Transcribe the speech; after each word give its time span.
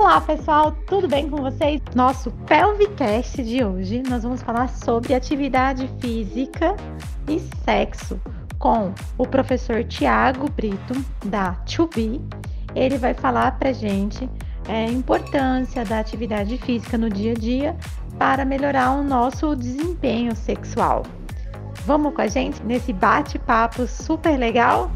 Olá 0.00 0.20
pessoal, 0.20 0.72
tudo 0.88 1.06
bem 1.06 1.30
com 1.30 1.36
vocês? 1.36 1.80
Nosso 1.94 2.28
Pelvicast 2.44 3.40
de 3.40 3.64
hoje 3.64 4.02
nós 4.10 4.24
vamos 4.24 4.42
falar 4.42 4.68
sobre 4.68 5.14
atividade 5.14 5.88
física 6.00 6.74
e 7.28 7.38
sexo 7.64 8.20
com 8.58 8.92
o 9.16 9.24
professor 9.24 9.84
Tiago 9.84 10.50
Brito 10.50 10.92
da 11.26 11.54
2B. 11.66 12.20
Ele 12.74 12.98
vai 12.98 13.14
falar 13.14 13.56
pra 13.60 13.72
gente 13.72 14.28
é, 14.66 14.86
a 14.86 14.90
importância 14.90 15.84
da 15.84 16.00
atividade 16.00 16.58
física 16.58 16.98
no 16.98 17.08
dia 17.08 17.30
a 17.30 17.36
dia 17.36 17.76
para 18.18 18.44
melhorar 18.44 18.90
o 18.90 19.04
nosso 19.04 19.54
desempenho 19.54 20.34
sexual. 20.34 21.04
Vamos 21.86 22.12
com 22.12 22.22
a 22.22 22.26
gente 22.26 22.60
nesse 22.64 22.92
bate-papo 22.92 23.86
super 23.86 24.36
legal? 24.36 24.90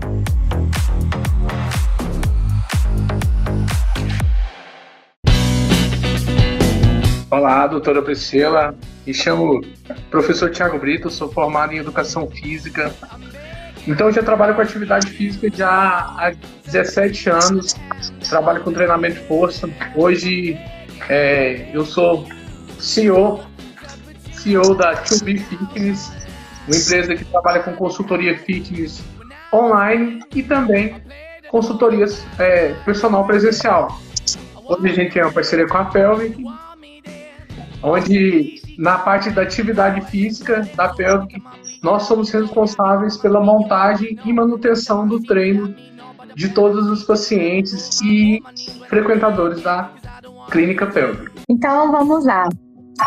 Olá, 7.48 7.66
doutora 7.66 8.02
Priscila. 8.02 8.75
Me 9.07 9.15
chamo 9.15 9.62
professor 10.11 10.51
Tiago 10.51 10.79
Brito, 10.79 11.09
sou 11.09 11.33
formado 11.33 11.73
em 11.73 11.79
Educação 11.79 12.29
Física. 12.29 12.95
Então, 13.87 14.12
já 14.12 14.23
trabalho 14.23 14.55
com 14.55 14.61
atividade 14.61 15.07
física 15.07 15.48
já 15.57 15.71
há 15.71 16.34
17 16.66 17.30
anos. 17.30 17.74
Trabalho 18.29 18.62
com 18.62 18.71
treinamento 18.71 19.19
de 19.19 19.27
força. 19.27 19.66
Hoje, 19.97 20.59
é, 21.09 21.71
eu 21.73 21.87
sou 21.87 22.27
CEO, 22.79 23.41
CEO 24.30 24.74
da 24.74 25.02
2B 25.05 25.38
Fitness, 25.38 26.12
uma 26.66 26.77
empresa 26.77 27.16
que 27.16 27.24
trabalha 27.24 27.62
com 27.62 27.73
consultoria 27.73 28.37
fitness 28.37 29.02
online 29.55 30.21
e 30.35 30.43
também 30.43 31.02
consultorias 31.51 32.23
é, 32.38 32.74
personal 32.85 33.27
presencial. 33.27 33.99
Hoje 34.66 34.87
a 34.87 34.93
gente 34.93 35.15
tem 35.15 35.23
uma 35.23 35.33
parceria 35.33 35.66
com 35.66 35.79
a 35.79 35.87
Pelvic 35.87 36.45
onde 37.82 38.60
na 38.79 38.98
parte 38.98 39.30
da 39.30 39.43
atividade 39.43 40.01
física 40.02 40.68
da 40.74 40.88
pelvic, 40.88 41.43
nós 41.82 42.04
somos 42.04 42.30
responsáveis 42.30 43.16
pela 43.16 43.40
montagem 43.40 44.18
e 44.24 44.32
manutenção 44.32 45.07
do 45.07 45.20
treino 45.20 45.74
de 46.35 46.48
todos 46.51 46.88
os 46.88 47.04
pacientes 47.04 48.01
e 48.02 48.40
frequentadores 48.88 49.62
da 49.62 49.90
clínica 50.51 50.87
pélvica. 50.87 51.32
Então 51.48 51.90
vamos 51.90 52.24
lá. 52.24 52.48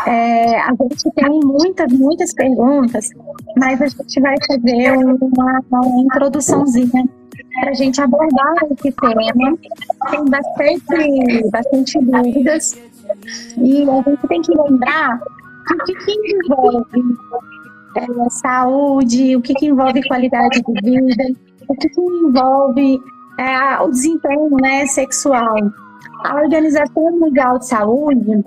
É, 0.06 0.58
a 0.58 0.70
gente 0.70 1.10
tem 1.14 1.40
muitas, 1.44 1.92
muitas 1.92 2.32
perguntas, 2.34 3.10
mas 3.58 3.80
a 3.80 3.86
gente 3.86 4.20
vai 4.20 4.34
fazer 4.46 4.92
uma, 4.96 5.60
uma 5.70 6.02
introduçãozinha 6.02 7.04
para 7.60 7.70
a 7.70 7.74
gente 7.74 8.00
abordar 8.00 8.54
esse 8.70 8.92
tema. 8.92 9.58
Tem 10.10 10.24
bastante, 10.24 11.50
bastante 11.50 11.98
dúvidas 12.00 12.91
e 13.58 13.88
a 13.88 14.02
gente 14.02 14.26
tem 14.28 14.42
que 14.42 14.52
lembrar 14.54 15.20
o 15.70 15.84
que, 15.84 15.94
que 15.94 16.12
envolve 16.12 16.86
é, 17.96 18.30
saúde, 18.30 19.36
o 19.36 19.42
que, 19.42 19.54
que 19.54 19.66
envolve 19.66 20.06
qualidade 20.08 20.62
de 20.62 20.72
vida, 20.82 21.24
o 21.68 21.74
que, 21.74 21.88
que 21.88 22.00
envolve 22.00 23.00
é, 23.38 23.80
o 23.80 23.88
desempenho 23.88 24.50
né, 24.60 24.86
sexual. 24.86 25.56
A 26.24 26.36
Organização 26.36 27.18
Mundial 27.18 27.58
de 27.58 27.66
Saúde, 27.66 28.44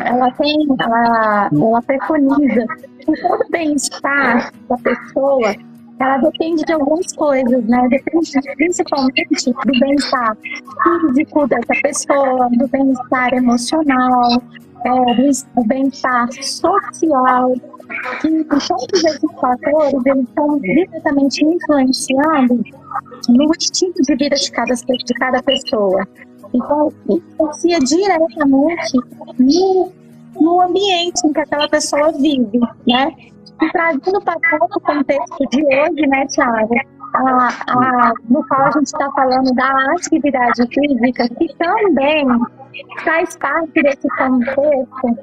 ela 0.00 0.30
tem, 0.32 0.66
ela, 0.80 1.50
ela 1.52 1.82
preconiza 1.82 2.66
que 3.00 3.20
todo 3.20 3.44
bem-estar 3.50 4.52
da 4.68 4.76
pessoa 4.78 5.54
ela 5.98 6.16
depende 6.18 6.64
de 6.64 6.72
algumas 6.72 7.12
coisas, 7.12 7.64
né? 7.66 7.88
Depende 7.88 8.32
principalmente 8.56 9.52
do 9.52 9.80
bem-estar 9.80 10.36
físico 10.82 11.46
dessa 11.46 11.74
pessoa, 11.82 12.48
do 12.50 12.68
bem-estar 12.68 13.34
emocional, 13.34 14.42
é, 14.84 15.14
do 15.54 15.66
bem-estar 15.66 16.32
social, 16.32 17.52
que 18.20 18.44
todos 18.44 19.04
esses 19.04 19.32
fatores 19.40 20.06
eles 20.06 20.28
estão 20.28 20.58
diretamente 20.58 21.44
influenciando 21.44 22.62
no 23.28 23.52
estilo 23.58 23.94
de 23.94 24.16
vida 24.16 24.36
de 24.36 24.50
cada, 24.50 24.74
de 24.74 25.14
cada 25.14 25.42
pessoa. 25.42 26.06
Então, 26.54 26.92
influencia 27.08 27.78
diretamente 27.78 28.98
no, 29.38 29.92
no 30.40 30.60
ambiente 30.60 31.26
em 31.26 31.32
que 31.32 31.40
aquela 31.40 31.68
pessoa 31.68 32.12
vive, 32.12 32.58
né? 32.86 33.14
Trazendo 33.70 34.20
para 34.22 34.58
o 34.60 34.80
contexto 34.80 35.46
de 35.50 35.64
hoje, 35.64 36.06
né, 36.06 36.26
Thiago? 36.26 36.74
A, 37.14 37.48
a, 37.68 38.12
no 38.30 38.42
qual 38.48 38.62
a 38.62 38.70
gente 38.70 38.86
está 38.86 39.10
falando 39.12 39.52
da 39.54 39.70
atividade 39.92 40.66
física, 40.68 41.28
que 41.28 41.54
também 41.56 42.26
faz 43.04 43.36
parte 43.36 43.82
desse 43.82 44.08
contexto 44.16 45.18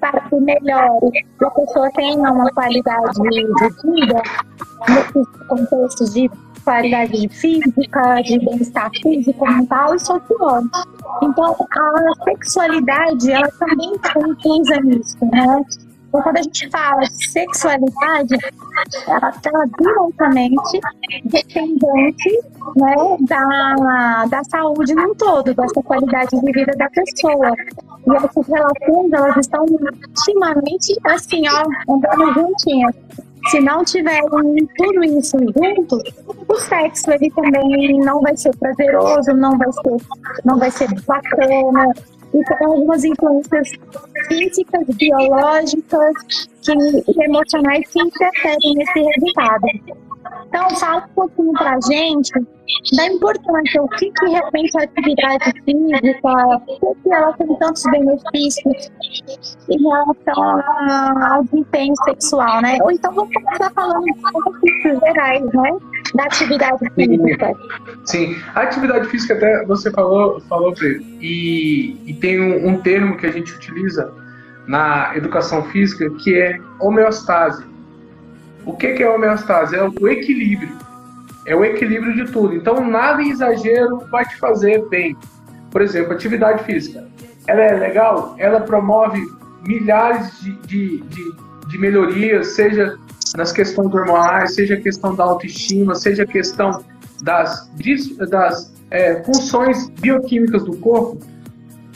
para 0.00 0.18
que 0.20 0.36
melhore, 0.36 1.10
que 1.12 1.44
a 1.44 1.50
pessoa 1.50 1.90
tenha 1.94 2.32
uma 2.32 2.50
qualidade 2.52 3.20
de 3.20 3.44
vida, 3.82 4.22
nesse 4.88 5.46
contexto 5.46 6.04
de 6.14 6.30
qualidade 6.64 7.28
física, 7.28 8.22
de 8.22 8.38
bem-estar 8.38 8.90
físico, 9.02 9.46
mental 9.46 9.94
e 9.94 9.98
social. 9.98 10.62
Então, 11.22 11.56
a 11.70 12.24
sexualidade, 12.24 13.32
ela 13.32 13.48
também 13.58 13.92
está 13.94 14.20
inclusa 14.20 14.80
nisso, 14.80 15.18
né? 15.26 15.64
Então, 16.10 16.22
quando 16.22 16.38
a 16.38 16.42
gente 16.42 16.68
fala 16.70 17.00
de 17.02 17.30
sexualidade, 17.30 18.36
ela 19.06 19.30
está 19.30 19.50
diretamente 19.78 20.80
dependente 21.24 22.40
né, 22.74 23.16
da, 23.20 24.26
da 24.28 24.44
saúde 24.44 24.92
no 24.92 25.14
todo, 25.14 25.54
dessa 25.54 25.80
qualidade 25.84 26.30
de 26.30 26.52
vida 26.52 26.72
da 26.76 26.90
pessoa. 26.90 27.54
E 28.08 28.16
essas 28.16 28.46
relações, 28.48 29.12
elas 29.12 29.36
estão 29.36 29.64
intimamente 29.64 30.98
assim, 31.04 31.44
ó, 31.48 31.94
andando 31.94 32.34
juntinhas. 32.34 32.94
Se 33.48 33.60
não 33.60 33.84
tiver 33.84 34.20
tudo 34.76 35.04
isso 35.04 35.38
junto, 35.38 36.02
o 36.48 36.56
sexo 36.56 37.12
ele 37.12 37.30
também 37.30 37.98
não 38.00 38.20
vai 38.20 38.36
ser 38.36 38.54
prazeroso, 38.56 39.32
não 39.32 39.56
vai 39.56 39.72
ser, 39.72 39.96
não 40.44 40.58
vai 40.58 40.70
ser 40.72 40.88
bacana, 41.02 41.94
e 42.34 42.44
tem 42.44 42.66
algumas 42.66 43.04
influências 43.04 43.70
físicas, 44.28 44.86
biológicas 44.96 46.14
que, 46.62 46.72
e 46.72 47.24
emocionais 47.24 47.88
que 47.88 48.00
interferem 48.00 48.74
nesse 48.76 49.00
resultado. 49.00 50.09
Então, 50.50 50.68
fala 50.76 51.06
um 51.06 51.14
pouquinho 51.14 51.52
para 51.52 51.76
a 51.76 51.80
gente 51.80 52.32
da 52.96 53.06
importância, 53.06 53.82
o 53.82 53.88
que, 53.88 54.10
que 54.10 54.26
realmente 54.26 54.78
a 54.78 54.82
atividade 54.82 55.52
física, 55.64 56.60
por 56.80 56.96
que 57.02 57.12
ela 57.12 57.32
tem 57.34 57.56
tantos 57.58 57.82
benefícios 57.84 58.90
em 59.68 59.82
relação 59.82 60.62
ao 61.30 61.44
desempenho 61.44 61.94
sexual, 62.04 62.62
né? 62.62 62.78
Ou 62.82 62.90
então 62.90 63.12
vamos 63.12 63.32
começar 63.32 63.70
falando 63.70 64.04
de 64.04 64.12
benefícios 64.12 65.00
gerais, 65.00 65.44
né? 65.52 65.70
Da 66.14 66.24
atividade 66.24 66.90
física. 66.96 67.52
Sim, 68.04 68.36
a 68.54 68.62
atividade 68.62 69.08
física 69.08 69.34
até 69.34 69.64
você 69.66 69.90
falou, 69.92 70.40
falou 70.42 70.74
e, 71.20 71.96
e 72.06 72.14
tem 72.14 72.40
um, 72.40 72.70
um 72.70 72.78
termo 72.78 73.16
que 73.16 73.26
a 73.26 73.30
gente 73.30 73.54
utiliza 73.54 74.12
na 74.66 75.16
educação 75.16 75.62
física 75.64 76.10
que 76.22 76.36
é 76.36 76.58
homeostase. 76.80 77.69
O 78.70 78.76
que, 78.76 78.92
que 78.92 79.02
é 79.02 79.10
homeostase? 79.10 79.74
É 79.74 79.82
o 79.82 80.08
equilíbrio. 80.08 80.78
É 81.44 81.56
o 81.56 81.64
equilíbrio 81.64 82.14
de 82.14 82.30
tudo. 82.30 82.54
Então, 82.54 82.88
nada 82.88 83.20
em 83.20 83.30
exagero 83.30 83.98
vai 84.12 84.24
te 84.24 84.36
fazer 84.36 84.88
bem. 84.88 85.16
Por 85.72 85.82
exemplo, 85.82 86.12
atividade 86.12 86.62
física. 86.62 87.04
Ela 87.48 87.62
é 87.62 87.74
legal? 87.74 88.36
Ela 88.38 88.60
promove 88.60 89.20
milhares 89.66 90.40
de, 90.40 90.52
de, 90.68 91.00
de, 91.00 91.32
de 91.68 91.78
melhorias, 91.78 92.54
seja 92.54 92.96
nas 93.36 93.50
questões 93.50 93.92
hormonais, 93.92 94.54
seja 94.54 94.74
a 94.74 94.80
questão 94.80 95.16
da 95.16 95.24
autoestima, 95.24 95.96
seja 95.96 96.22
a 96.22 96.26
questão 96.26 96.84
das, 97.22 97.68
das 98.28 98.72
é, 98.88 99.20
funções 99.24 99.88
bioquímicas 100.00 100.62
do 100.64 100.76
corpo, 100.76 101.18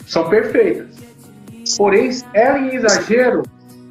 são 0.05 0.29
perfeitas. 0.29 0.93
Porém, 1.77 2.09
ela 2.33 2.59
em 2.59 2.75
exagero 2.75 3.43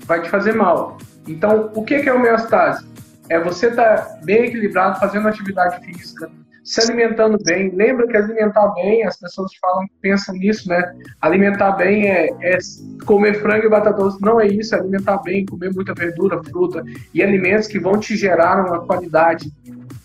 vai 0.07 0.21
te 0.21 0.29
fazer 0.29 0.55
mal. 0.55 0.99
Então, 1.27 1.71
o 1.75 1.85
que 1.85 1.95
é 1.95 2.13
homeostase? 2.13 2.87
É 3.29 3.39
você 3.41 3.69
estar 3.69 3.97
tá 3.97 4.19
bem 4.25 4.45
equilibrado, 4.45 5.01
fazendo 5.01 5.29
atividade 5.29 5.85
física, 5.85 6.31
se 6.65 6.81
alimentando 6.81 7.39
bem. 7.43 7.71
Lembra 7.75 8.07
que 8.07 8.17
alimentar 8.17 8.69
bem, 8.69 9.05
as 9.05 9.19
pessoas 9.19 9.55
falam, 9.57 9.87
pensam 10.01 10.35
nisso, 10.35 10.69
né? 10.69 10.95
Alimentar 11.21 11.73
bem 11.73 12.11
é, 12.11 12.29
é 12.43 12.59
comer 13.05 13.41
frango 13.41 13.67
e 13.67 13.69
batata 13.69 13.97
doce. 13.97 14.21
Não 14.21 14.41
é 14.41 14.47
isso, 14.47 14.75
é 14.75 14.79
alimentar 14.79 15.19
bem, 15.19 15.45
comer 15.45 15.73
muita 15.73 15.95
verdura, 15.95 16.43
fruta 16.43 16.83
e 17.13 17.23
alimentos 17.23 17.69
que 17.69 17.79
vão 17.79 17.99
te 17.99 18.17
gerar 18.17 18.67
uma 18.67 18.85
qualidade 18.85 19.53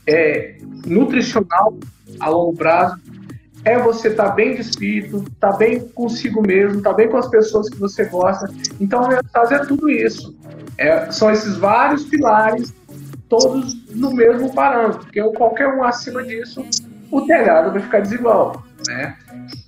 é, 0.05 0.57
nutricional 0.85 1.77
a 2.19 2.29
longo 2.29 2.55
prazo. 2.55 2.97
É 3.65 3.77
você 3.77 4.07
estar 4.07 4.29
tá 4.29 4.35
bem 4.35 4.55
de 4.55 4.61
espírito, 4.61 5.17
estar 5.17 5.51
tá 5.51 5.57
bem 5.57 5.87
consigo 5.89 6.41
mesmo, 6.41 6.77
estar 6.77 6.91
tá 6.91 6.95
bem 6.95 7.09
com 7.09 7.17
as 7.17 7.27
pessoas 7.27 7.69
que 7.69 7.77
você 7.77 8.05
gosta. 8.05 8.49
Então, 8.79 9.01
a 9.01 9.05
homeostase 9.05 9.53
é 9.53 9.59
tudo 9.59 9.89
isso. 9.89 10.35
É, 10.79 11.11
são 11.11 11.29
esses 11.29 11.57
vários 11.57 12.05
pilares, 12.05 12.73
todos 13.27 13.85
no 13.93 14.13
mesmo 14.13 14.53
parâmetro, 14.53 15.01
porque 15.01 15.21
qualquer 15.33 15.67
um 15.67 15.83
acima 15.83 16.23
disso, 16.23 16.65
o 17.11 17.21
telhado 17.21 17.73
vai 17.73 17.81
ficar 17.81 17.99
desigual. 17.99 18.63
né? 18.87 19.17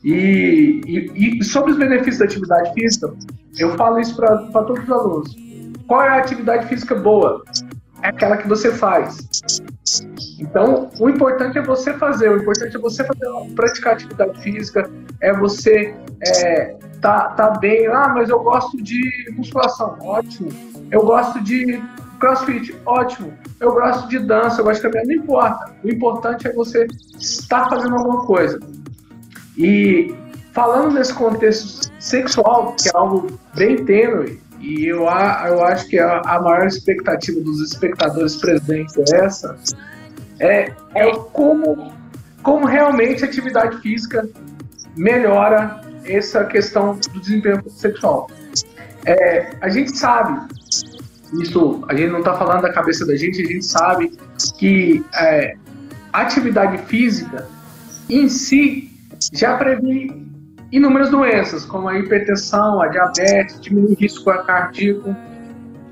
E, 0.01 0.81
e, 0.87 1.39
e, 1.39 1.43
sobre 1.43 1.73
os 1.73 1.77
benefícios 1.77 2.19
da 2.19 2.25
atividade 2.25 2.73
física, 2.73 3.13
eu 3.57 3.75
falo 3.75 3.99
isso 3.99 4.15
para 4.15 4.37
todos 4.37 4.83
os 4.83 4.89
alunos. 4.89 5.35
Qual 5.85 6.01
é 6.01 6.07
a 6.07 6.17
atividade 6.17 6.67
física 6.67 6.95
boa? 6.95 7.43
É 8.01 8.07
aquela 8.07 8.37
que 8.37 8.47
você 8.47 8.71
faz. 8.71 9.27
Então, 10.39 10.89
o 10.97 11.09
importante 11.09 11.57
é 11.57 11.61
você 11.61 11.93
fazer, 11.93 12.29
o 12.29 12.37
importante 12.37 12.75
é 12.75 12.79
você 12.79 13.03
fazer, 13.03 13.27
praticar 13.53 13.93
atividade 13.93 14.41
física, 14.41 14.89
é 15.19 15.33
você 15.33 15.93
é, 16.25 16.77
tá, 17.01 17.29
tá 17.31 17.51
bem, 17.59 17.87
ah, 17.87 18.07
mas 18.15 18.29
eu 18.29 18.39
gosto 18.39 18.81
de 18.81 19.01
musculação, 19.35 19.97
ótimo. 20.01 20.70
Eu 20.91 21.05
gosto 21.05 21.41
de 21.41 21.81
crossfit, 22.19 22.75
ótimo. 22.85 23.33
Eu 23.59 23.73
gosto 23.73 24.07
de 24.09 24.19
dança, 24.19 24.61
eu 24.61 24.65
gosto 24.65 24.81
de 24.81 24.89
caminhar, 24.89 25.05
não 25.05 25.23
importa. 25.23 25.71
O 25.83 25.89
importante 25.89 26.47
é 26.47 26.53
você 26.53 26.85
estar 27.17 27.69
fazendo 27.69 27.95
alguma 27.95 28.25
coisa. 28.25 28.59
E 29.57 30.13
falando 30.53 30.93
nesse 30.93 31.13
contexto 31.13 31.91
sexual, 31.99 32.75
que 32.75 32.89
é 32.89 32.91
algo 32.93 33.39
bem 33.55 33.83
tênue, 33.85 34.39
e 34.59 34.85
eu, 34.85 35.03
eu 35.03 35.63
acho 35.65 35.87
que 35.87 35.97
a, 35.97 36.19
a 36.19 36.39
maior 36.39 36.67
expectativa 36.67 37.39
dos 37.41 37.61
espectadores 37.61 38.35
presentes 38.35 38.95
é 39.11 39.25
essa, 39.25 39.57
é, 40.39 40.71
é 40.93 41.11
como, 41.33 41.91
como 42.43 42.65
realmente 42.65 43.23
a 43.23 43.27
atividade 43.27 43.79
física 43.81 44.27
melhora 44.95 45.81
essa 46.03 46.43
questão 46.45 46.95
do 46.95 47.19
desempenho 47.19 47.63
sexual. 47.69 48.29
É, 49.05 49.51
a 49.61 49.69
gente 49.69 49.97
sabe, 49.97 50.47
isso 51.33 51.83
a 51.87 51.95
gente 51.95 52.11
não 52.11 52.19
está 52.19 52.33
falando 52.33 52.61
da 52.61 52.73
cabeça 52.73 53.05
da 53.05 53.15
gente, 53.15 53.41
a 53.41 53.45
gente 53.45 53.65
sabe 53.65 54.11
que 54.57 55.03
é, 55.15 55.55
atividade 56.11 56.77
física 56.79 57.47
em 58.09 58.27
si 58.27 58.89
já 59.33 59.57
previne 59.57 60.29
inúmeras 60.71 61.09
doenças, 61.09 61.65
como 61.65 61.87
a 61.87 61.97
hipertensão, 61.97 62.81
a 62.81 62.87
diabetes, 62.87 63.59
diminui 63.59 63.91
o 63.91 63.95
risco 63.95 64.23
cardíaco. 64.45 65.15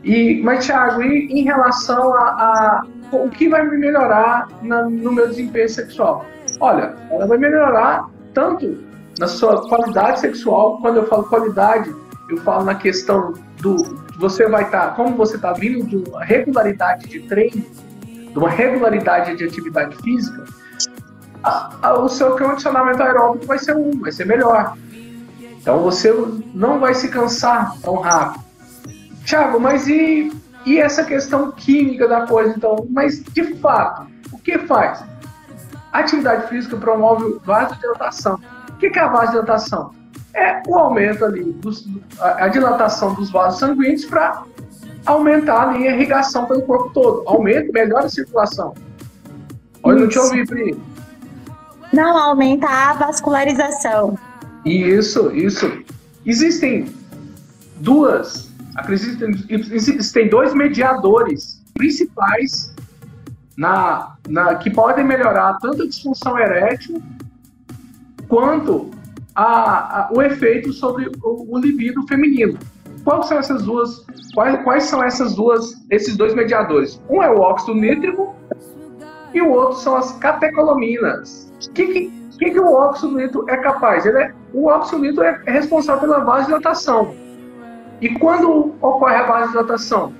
E, 0.04 0.42
mas, 0.42 0.66
Thiago, 0.66 1.02
e 1.04 1.28
em 1.28 1.44
relação 1.44 2.14
a, 2.16 2.22
a 2.22 2.88
o 3.12 3.30
que 3.30 3.50
vai 3.50 3.68
me 3.68 3.78
melhorar 3.78 4.48
na, 4.62 4.84
no 4.84 5.12
meu 5.12 5.28
desempenho 5.28 5.68
sexual? 5.68 6.26
Olha, 6.60 6.96
ela 7.12 7.26
vai 7.26 7.38
melhorar 7.38 8.10
tanto 8.34 8.78
na 9.20 9.28
sua 9.28 9.68
qualidade 9.68 10.22
sexual, 10.22 10.80
quando 10.80 10.98
eu 10.98 11.08
falo 11.08 11.24
qualidade, 11.24 11.94
eu 12.30 12.38
falo 12.38 12.64
na 12.64 12.76
questão 12.76 13.34
do 13.60 13.76
você 14.20 14.50
vai 14.50 14.66
estar, 14.66 14.88
tá, 14.88 14.92
como 14.92 15.16
você 15.16 15.38
está 15.38 15.54
vindo 15.54 15.86
de 15.88 16.10
uma 16.10 16.24
regularidade 16.24 17.08
de 17.08 17.22
treino, 17.22 17.66
de 18.04 18.38
uma 18.38 18.50
regularidade 18.50 19.38
de 19.38 19.46
atividade 19.46 19.96
física, 20.04 20.44
a, 21.42 21.72
a, 21.82 22.00
o 22.00 22.10
seu 22.10 22.38
condicionamento 22.38 23.02
aeróbico 23.02 23.46
vai 23.46 23.58
ser 23.58 23.78
um, 23.78 23.98
vai 23.98 24.12
ser 24.12 24.26
melhor. 24.26 24.78
Então 25.40 25.80
você 25.80 26.14
não 26.54 26.80
vai 26.80 26.94
se 26.94 27.08
cansar 27.08 27.74
tão 27.82 27.96
rápido. 27.96 28.44
Tiago, 29.24 29.58
mas 29.58 29.88
e, 29.88 30.34
e 30.66 30.80
essa 30.80 31.06
questão 31.06 31.52
química 31.54 32.06
da 32.06 32.28
coisa, 32.28 32.54
então? 32.56 32.86
Mas 32.90 33.24
de 33.24 33.56
fato, 33.56 34.06
o 34.34 34.38
que 34.38 34.60
faz? 34.60 35.02
A 35.94 36.00
atividade 36.00 36.50
física 36.50 36.76
promove 36.76 37.40
vasodilatação. 37.46 38.38
O 38.70 38.74
que 38.74 38.88
é 38.88 39.00
a 39.00 39.08
vasodilatação? 39.08 39.99
É 40.34 40.62
o 40.68 40.76
aumento 40.76 41.26
ali, 41.26 41.44
dos, 41.44 41.88
a, 42.20 42.46
a 42.46 42.48
dilatação 42.48 43.14
dos 43.14 43.32
vasos 43.32 43.60
sanguíneos 43.60 44.06
para 44.06 44.44
aumentar 45.06 45.70
ali, 45.70 45.88
a 45.88 45.96
irrigação 45.96 46.46
pelo 46.46 46.62
corpo 46.62 46.92
todo. 46.94 47.24
Aumenta, 47.26 47.72
melhora 47.72 48.06
a 48.06 48.10
circulação. 48.10 48.74
Olha, 49.82 50.02
não 50.02 50.08
te 50.08 50.20
ouvi, 50.20 50.46
Pri. 50.46 50.80
Não, 51.92 52.18
aumenta 52.18 52.68
a 52.68 52.94
vascularização. 52.94 54.18
Isso, 54.64 55.32
isso. 55.32 55.72
Existem 56.26 56.94
duas, 57.78 58.52
acreditem, 58.76 59.32
existem 59.50 60.30
dois 60.30 60.54
mediadores 60.54 61.64
principais 61.74 62.74
na, 63.58 64.16
na, 64.28 64.56
que 64.56 64.70
podem 64.70 65.04
melhorar 65.04 65.58
tanto 65.60 65.84
a 65.84 65.88
disfunção 65.88 66.38
erétil 66.38 67.02
quanto 68.28 68.92
a, 69.40 70.02
a, 70.02 70.10
o 70.12 70.22
efeito 70.22 70.74
sobre 70.74 71.10
o, 71.24 71.56
o 71.56 71.58
libido 71.58 72.06
feminino. 72.08 72.60
Quais 73.06 73.28
são 73.28 73.40
essas 73.40 73.64
duas? 73.64 74.06
Quais, 74.34 74.62
quais 74.64 74.84
são 74.84 75.02
essas 75.02 75.34
duas, 75.34 75.82
esses 75.90 76.18
dois 76.18 76.36
mediadores? 76.36 77.02
Um 77.10 77.24
é 77.24 77.32
o 77.32 77.40
óxido 77.40 77.74
nítrico 77.74 78.36
e 79.34 79.42
o 79.42 79.50
outro 79.50 79.78
são 79.78 79.96
as 79.96 80.12
catecolaminas. 80.18 81.54
O 81.66 81.72
que, 81.72 81.88
que, 81.88 82.12
que, 82.38 82.52
que 82.52 82.60
o 82.60 82.74
óxido 82.74 83.16
nítrico 83.16 83.50
é 83.50 83.56
capaz? 83.56 84.06
Ele 84.06 84.18
é, 84.18 84.34
o 84.54 84.68
óxido 84.68 85.02
nítrico 85.02 85.24
é, 85.24 85.42
é 85.46 85.52
responsável 85.52 86.02
pela 86.02 86.20
vasodilatação. 86.20 87.16
E 88.02 88.10
quando 88.20 88.76
ocorre 88.82 89.16
a 89.16 89.24
vasodilatação? 89.24 90.14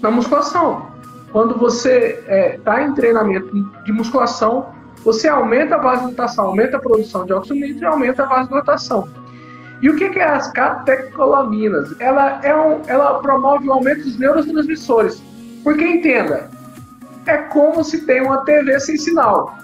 Na 0.00 0.12
musculação. 0.12 0.86
Quando 1.32 1.58
você 1.58 2.20
está 2.20 2.32
é, 2.32 2.58
tá 2.58 2.82
em 2.84 2.94
treinamento 2.94 3.50
de 3.84 3.92
musculação, 3.92 4.72
você 5.04 5.28
aumenta 5.28 5.74
a 5.74 5.78
vasodilatação, 5.78 6.46
aumenta 6.46 6.76
a 6.76 6.80
produção 6.80 7.26
de 7.26 7.32
óxido 7.32 7.60
nítrico 7.60 7.82
e 7.82 7.86
aumenta 7.86 8.22
a 8.22 8.26
vasodilatação. 8.26 9.08
E 9.82 9.90
o 9.90 9.96
que, 9.96 10.18
é 10.18 10.24
as 10.24 10.50
catecolaminas? 10.52 11.94
Ela, 12.00 12.40
é 12.42 12.56
um, 12.56 12.80
ela 12.86 13.18
promove 13.20 13.68
o 13.68 13.72
aumento 13.72 14.02
dos 14.02 14.18
neurotransmissores. 14.18 15.22
Porque 15.62 15.84
entenda, 15.84 16.48
é 17.26 17.36
como 17.36 17.84
se 17.84 18.06
tem 18.06 18.22
uma 18.22 18.44
TV 18.44 18.80
sem 18.80 18.96
sinal. 18.96 19.54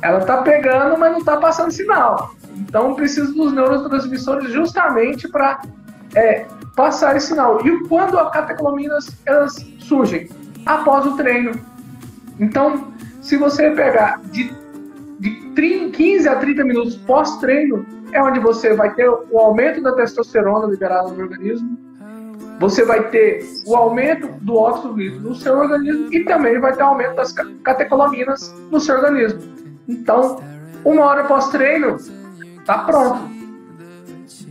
Ela 0.00 0.20
está 0.20 0.42
pegando, 0.42 0.98
mas 0.98 1.12
não 1.12 1.18
está 1.18 1.36
passando 1.36 1.70
sinal. 1.70 2.30
Então 2.54 2.94
precisa 2.94 3.30
dos 3.32 3.52
neurotransmissores 3.52 4.50
justamente 4.52 5.28
para 5.28 5.60
é, 6.14 6.46
passar 6.74 7.16
esse 7.16 7.28
sinal. 7.28 7.60
E 7.66 7.88
quando 7.88 8.18
as 8.18 8.32
catecolaminas 8.32 9.10
elas 9.26 9.54
surgem? 9.80 10.28
Após 10.64 11.06
o 11.06 11.16
treino. 11.16 11.52
Então, 12.40 12.92
se 13.26 13.36
você 13.36 13.70
pegar 13.70 14.20
de, 14.30 14.54
de 15.18 15.30
30, 15.56 15.96
15 15.96 16.28
a 16.28 16.36
30 16.36 16.64
minutos 16.64 16.96
pós-treino, 16.98 17.84
é 18.12 18.22
onde 18.22 18.38
você 18.38 18.72
vai 18.72 18.94
ter 18.94 19.08
o 19.08 19.38
aumento 19.38 19.82
da 19.82 19.92
testosterona 19.96 20.68
liberada 20.68 21.10
no 21.10 21.20
organismo, 21.20 21.76
você 22.60 22.84
vai 22.84 23.10
ter 23.10 23.44
o 23.66 23.74
aumento 23.74 24.28
do 24.42 24.56
óxido 24.56 24.96
nítrico 24.96 25.28
no 25.28 25.34
seu 25.34 25.58
organismo 25.58 26.14
e 26.14 26.24
também 26.24 26.60
vai 26.60 26.72
ter 26.72 26.84
o 26.84 26.86
aumento 26.86 27.16
das 27.16 27.32
catecolaminas 27.32 28.54
no 28.70 28.78
seu 28.78 28.94
organismo. 28.94 29.40
Então, 29.88 30.40
uma 30.84 31.04
hora 31.04 31.24
pós-treino, 31.24 31.96
tá 32.64 32.78
pronto. 32.78 33.28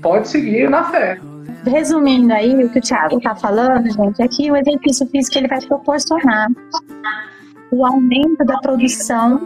Pode 0.02 0.28
seguir 0.28 0.70
na 0.70 0.84
fé. 0.84 1.18
Resumindo 1.66 2.34
aí, 2.34 2.54
o 2.62 2.70
que 2.70 2.80
o 2.80 2.82
Thiago 2.82 3.22
tá 3.22 3.36
falando, 3.36 3.90
gente, 3.90 4.22
é 4.22 4.28
que 4.28 4.52
o 4.52 4.58
exercício 4.58 5.08
físico 5.08 5.38
ele 5.38 5.48
vai 5.48 5.62
proporcionar 5.62 6.50
o 7.72 7.86
aumento 7.86 8.44
da 8.46 8.58
produção 8.60 9.42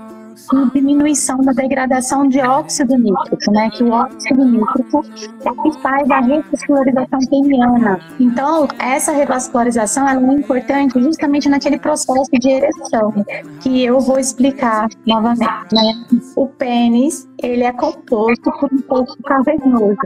e 0.53 0.71
diminuição 0.71 1.37
da 1.37 1.51
degradação 1.51 2.27
de 2.27 2.39
óxido 2.39 2.97
nítrico, 2.97 3.51
né? 3.51 3.69
Que 3.71 3.83
o 3.83 3.91
óxido 3.91 4.45
nítrico 4.45 5.03
é 5.45 5.61
que 5.61 5.81
faz 5.81 6.09
a 6.09 6.19
revascularização 6.19 7.19
peniana. 7.29 7.99
Então, 8.19 8.67
essa 8.79 9.11
revascularização 9.11 10.07
é 10.07 10.13
importante 10.13 10.99
justamente 11.01 11.49
naquele 11.49 11.77
processo 11.77 12.31
de 12.31 12.49
ereção, 12.49 13.13
que 13.61 13.83
eu 13.83 13.99
vou 13.99 14.17
explicar 14.17 14.87
novamente, 15.05 15.73
né? 15.73 16.05
O 16.35 16.47
pênis, 16.47 17.27
ele 17.41 17.63
é 17.63 17.73
composto 17.73 18.51
por 18.59 18.73
um 18.73 18.81
corpo 18.81 19.21
cavernoso. 19.23 19.97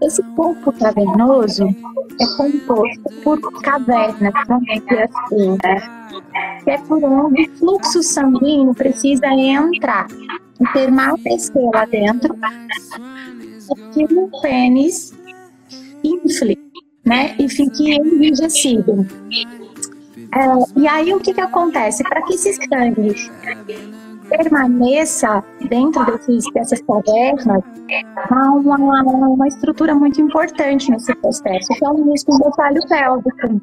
Esse 0.00 0.22
corpo 0.34 0.72
cavernoso 0.72 1.64
é 1.64 2.26
composto 2.36 3.02
por 3.22 3.62
cavernas, 3.62 4.32
vamos 4.46 4.66
dizer 4.66 5.10
assim, 5.10 5.58
né? 5.64 6.02
que 6.64 6.70
é 6.70 6.78
por 6.78 7.02
onde 7.02 7.42
o 7.42 7.58
fluxo 7.58 8.02
sanguíneo 8.02 8.74
precisa 8.74 9.26
entrar 9.26 10.06
e 10.60 10.72
permanecer 10.72 11.70
lá 11.74 11.84
dentro 11.86 12.34
que 13.92 14.04
o 14.14 14.28
pênis 14.40 15.14
infle, 16.04 16.58
né, 17.04 17.34
e 17.38 17.48
fique 17.48 17.92
enrijecido. 17.92 19.06
É, 20.34 20.80
e 20.80 20.88
aí 20.88 21.14
o 21.14 21.20
que 21.20 21.34
que 21.34 21.40
acontece? 21.40 22.02
Para 22.04 22.22
que 22.22 22.34
esse 22.34 22.54
sangue 22.54 23.14
permaneça 24.36 25.44
dentro 25.68 26.04
desses, 26.06 26.44
dessas 26.52 26.80
cavernas, 26.82 27.62
há 28.30 28.50
uma, 28.52 29.02
uma 29.02 29.48
estrutura 29.48 29.94
muito 29.94 30.20
importante 30.20 30.90
nesse 30.90 31.14
processo, 31.16 31.68
que 31.68 31.84
é 31.84 31.88
o 31.88 31.98
músculo 31.98 32.38
do 32.38 32.52
falho 32.54 32.80
pélvico. 32.88 33.60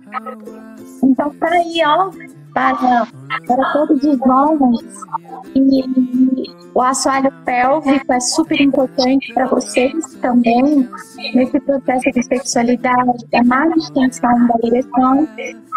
Então, 1.03 1.29
tá 1.35 1.49
aí, 1.49 1.81
ó, 1.85 2.11
para, 2.53 3.07
para 3.47 3.73
todos 3.73 4.03
os 4.03 4.19
homens. 4.21 4.81
E 5.55 5.83
o 6.73 6.81
assoalho 6.81 7.31
pélvico 7.45 8.13
é 8.13 8.19
super 8.19 8.59
importante 8.61 9.33
para 9.33 9.47
vocês 9.47 9.93
também, 10.21 10.87
nesse 11.33 11.59
processo 11.61 12.11
de 12.11 12.23
sexualidade, 12.23 13.25
da 13.31 13.43
má 13.43 13.67
extensão 13.75 14.47
da 14.47 14.67
ereção. 14.67 15.27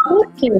Por 0.07 0.27
quê? 0.33 0.51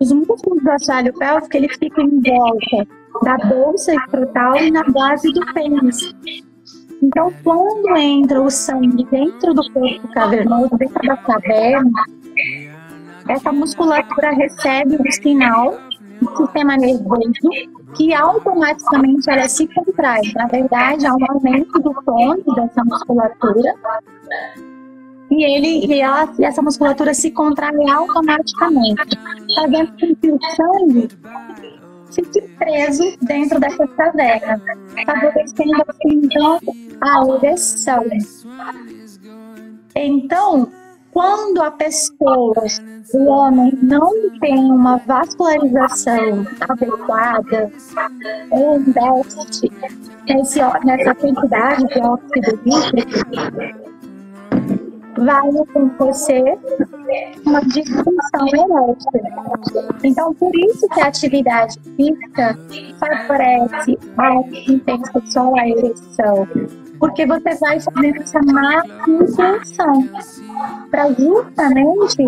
Os 0.00 0.10
músculos 0.10 0.62
do 0.62 0.70
assoalho 0.70 1.12
pélvico, 1.14 1.56
ele 1.56 1.68
fica 1.68 2.00
em 2.02 2.20
volta 2.20 3.05
da 3.22 3.36
bolsa 3.38 3.94
escrotal 3.94 4.56
e 4.56 4.70
na 4.70 4.84
base 4.84 5.32
do 5.32 5.40
pênis. 5.52 6.14
Então, 7.02 7.32
quando 7.44 7.96
entra 7.96 8.40
o 8.40 8.50
sangue 8.50 9.04
dentro 9.10 9.52
do 9.52 9.70
corpo 9.72 10.08
cavernoso, 10.08 10.76
dentro 10.78 11.06
da 11.06 11.16
caverna, 11.16 11.90
essa 13.28 13.52
musculatura 13.52 14.30
recebe 14.32 14.96
um 14.96 15.10
sinal 15.10 15.78
do 16.20 16.36
sistema 16.36 16.76
nervoso 16.76 17.32
que 17.94 18.14
automaticamente 18.14 19.28
ela 19.30 19.48
se 19.48 19.66
contrai. 19.68 20.20
Na 20.34 20.46
verdade, 20.46 21.06
há 21.06 21.14
um 21.14 21.30
aumento 21.30 21.78
do 21.80 21.94
tônus 22.04 22.44
dessa 22.54 22.84
musculatura 22.84 23.74
e 25.30 25.44
ele 25.44 25.86
e, 25.86 26.00
ela, 26.00 26.32
e 26.38 26.44
essa 26.44 26.62
musculatura 26.62 27.12
se 27.12 27.30
contrai 27.30 27.90
automaticamente, 27.90 29.18
fazendo 29.54 29.92
com 29.92 30.14
que 30.14 30.30
o 30.30 30.38
sangue 30.54 31.08
fique 32.16 32.40
preso 32.58 33.16
dentro 33.22 33.60
dessa 33.60 33.86
caverna, 33.86 34.60
favorecendo 35.04 35.82
assim 35.86 36.20
então 36.24 36.58
a 37.00 37.36
ereção. 37.36 38.04
Então, 39.94 40.70
quando 41.12 41.62
a 41.62 41.70
pessoa, 41.70 42.54
o 43.14 43.24
homem, 43.26 43.72
não 43.82 44.12
tem 44.40 44.58
uma 44.58 44.96
vascularização 44.98 46.46
adequada 46.60 47.70
ou 48.50 48.76
um 48.76 48.82
déficit 48.82 49.72
nessa 50.84 51.14
quantidade 51.14 51.86
de 51.86 52.00
óxido 52.00 52.60
nítrico, 52.64 53.95
vai 55.18 55.48
acontecer 55.48 56.58
uma 57.44 57.60
disfunção 57.60 58.46
erétil. 58.48 59.10
Então, 60.04 60.34
por 60.34 60.54
isso 60.54 60.88
que 60.88 61.00
a 61.00 61.06
atividade 61.06 61.78
física 61.96 62.58
favorece 62.98 63.98
a 64.18 65.12
sexual, 65.12 65.56
a 65.56 65.68
ereção, 65.68 66.48
porque 66.98 67.26
você 67.26 67.54
vai 67.56 67.80
fazendo 67.80 68.22
essa 68.22 68.40
manutenção 68.42 70.08
para 70.90 71.12
justamente 71.12 72.22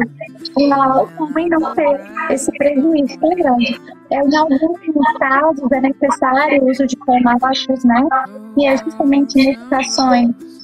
o 0.57 1.23
homem 1.23 1.49
não 1.49 1.75
ter 1.75 2.00
esse 2.30 2.50
prejuízo 2.59 3.18
tão 3.18 3.30
grande. 3.30 3.80
É, 4.11 4.21
em 4.21 4.37
alguns 4.37 5.18
casos 5.18 5.73
é 5.73 5.80
necessário 5.80 6.62
o 6.62 6.71
uso 6.71 6.87
de 6.87 6.97
fármacos, 7.04 7.85
né? 7.85 8.09
E 8.57 8.66
é 8.66 8.76
justamente 8.76 9.37
medicações 9.37 10.58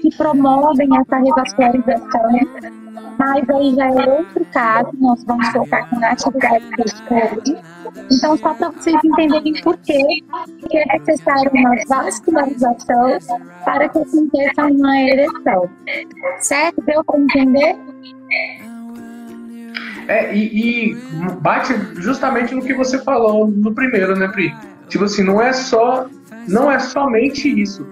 que 0.00 0.16
promovem 0.16 0.88
essa 0.98 1.16
revascularização, 1.16 2.30
mas 3.18 3.48
aí 3.50 3.74
já 3.74 3.86
é 3.86 4.18
outro 4.18 4.44
caso, 4.52 4.90
nós 4.98 5.24
vamos 5.24 5.48
focar 5.48 5.88
na 5.98 6.10
atividade 6.10 6.64
física 6.76 7.38
Então, 8.12 8.36
só 8.36 8.54
para 8.54 8.70
vocês 8.70 8.96
entenderem 9.04 9.60
por 9.62 9.76
que 9.78 10.22
é 10.72 10.98
necessário 10.98 11.50
uma 11.54 11.74
vascularização 11.88 13.18
para 13.64 13.88
que 13.88 13.98
aconteça 13.98 14.66
uma 14.66 15.00
ereção. 15.00 15.70
Certo? 16.40 16.82
Deu 16.82 17.02
para 17.04 17.20
entender? 17.20 17.76
É, 20.08 20.34
e, 20.34 20.90
e, 20.90 20.94
bate 21.40 21.74
justamente 21.96 22.54
no 22.54 22.62
que 22.62 22.74
você 22.74 22.98
falou 23.02 23.48
no 23.48 23.74
primeiro, 23.74 24.16
né, 24.16 24.28
Pri? 24.28 24.54
Tipo 24.88 25.04
assim, 25.04 25.24
não 25.24 25.42
é 25.42 25.52
só, 25.52 26.08
não 26.46 26.70
é 26.70 26.78
somente 26.78 27.48
isso. 27.60 27.84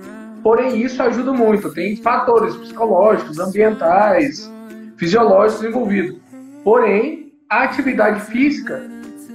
Porém, 0.44 0.82
isso 0.82 1.02
ajuda 1.02 1.32
muito. 1.32 1.72
Tem 1.72 1.96
fatores 1.96 2.54
psicológicos, 2.54 3.38
ambientais, 3.38 4.52
fisiológicos 4.98 5.64
envolvidos. 5.64 6.18
Porém, 6.62 7.32
a 7.48 7.62
atividade 7.62 8.20
física, 8.26 8.82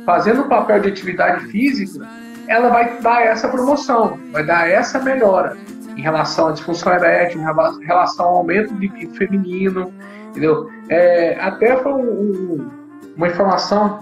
fazendo 0.06 0.42
o 0.42 0.48
papel 0.48 0.80
de 0.82 0.90
atividade 0.90 1.48
física, 1.48 2.08
ela 2.48 2.70
vai 2.70 3.02
dar 3.02 3.24
essa 3.24 3.50
promoção, 3.50 4.20
vai 4.32 4.46
dar 4.46 4.70
essa 4.70 5.00
melhora 5.00 5.58
em 5.98 6.02
relação 6.02 6.50
à 6.50 6.52
disfunção 6.52 6.94
erétil, 6.94 7.42
em 7.42 7.86
relação 7.86 8.26
ao 8.28 8.38
aumento 8.38 8.72
de 8.76 8.80
libido 8.80 9.16
feminino, 9.16 9.92
entendeu? 10.30 10.70
É, 10.90 11.38
até 11.42 11.76
foi 11.78 11.92
um, 11.92 12.02
um, 12.02 12.70
uma 13.18 13.28
informação 13.28 14.00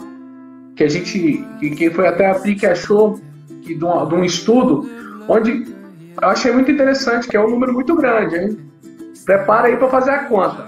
que 0.76 0.84
a 0.84 0.90
gente, 0.90 1.46
que, 1.60 1.70
que 1.70 1.90
foi 1.90 2.06
até 2.06 2.30
a 2.30 2.36
que 2.36 2.66
achou 2.66 3.20
que 3.62 3.74
de 3.74 3.80
de 3.80 3.86
um 3.86 4.24
estudo, 4.24 4.90
onde 5.28 5.77
eu 6.22 6.30
achei 6.30 6.52
muito 6.52 6.72
interessante, 6.72 7.28
que 7.28 7.38
é 7.38 7.40
um 7.40 7.50
número 7.50 7.74
muito 7.74 7.96
grande, 7.96 8.36
hein? 8.36 8.72
Prepara 9.26 9.68
aí 9.68 9.78
para 9.78 9.90
fazer 9.90 10.12
a 10.12 10.24
conta. 10.26 10.66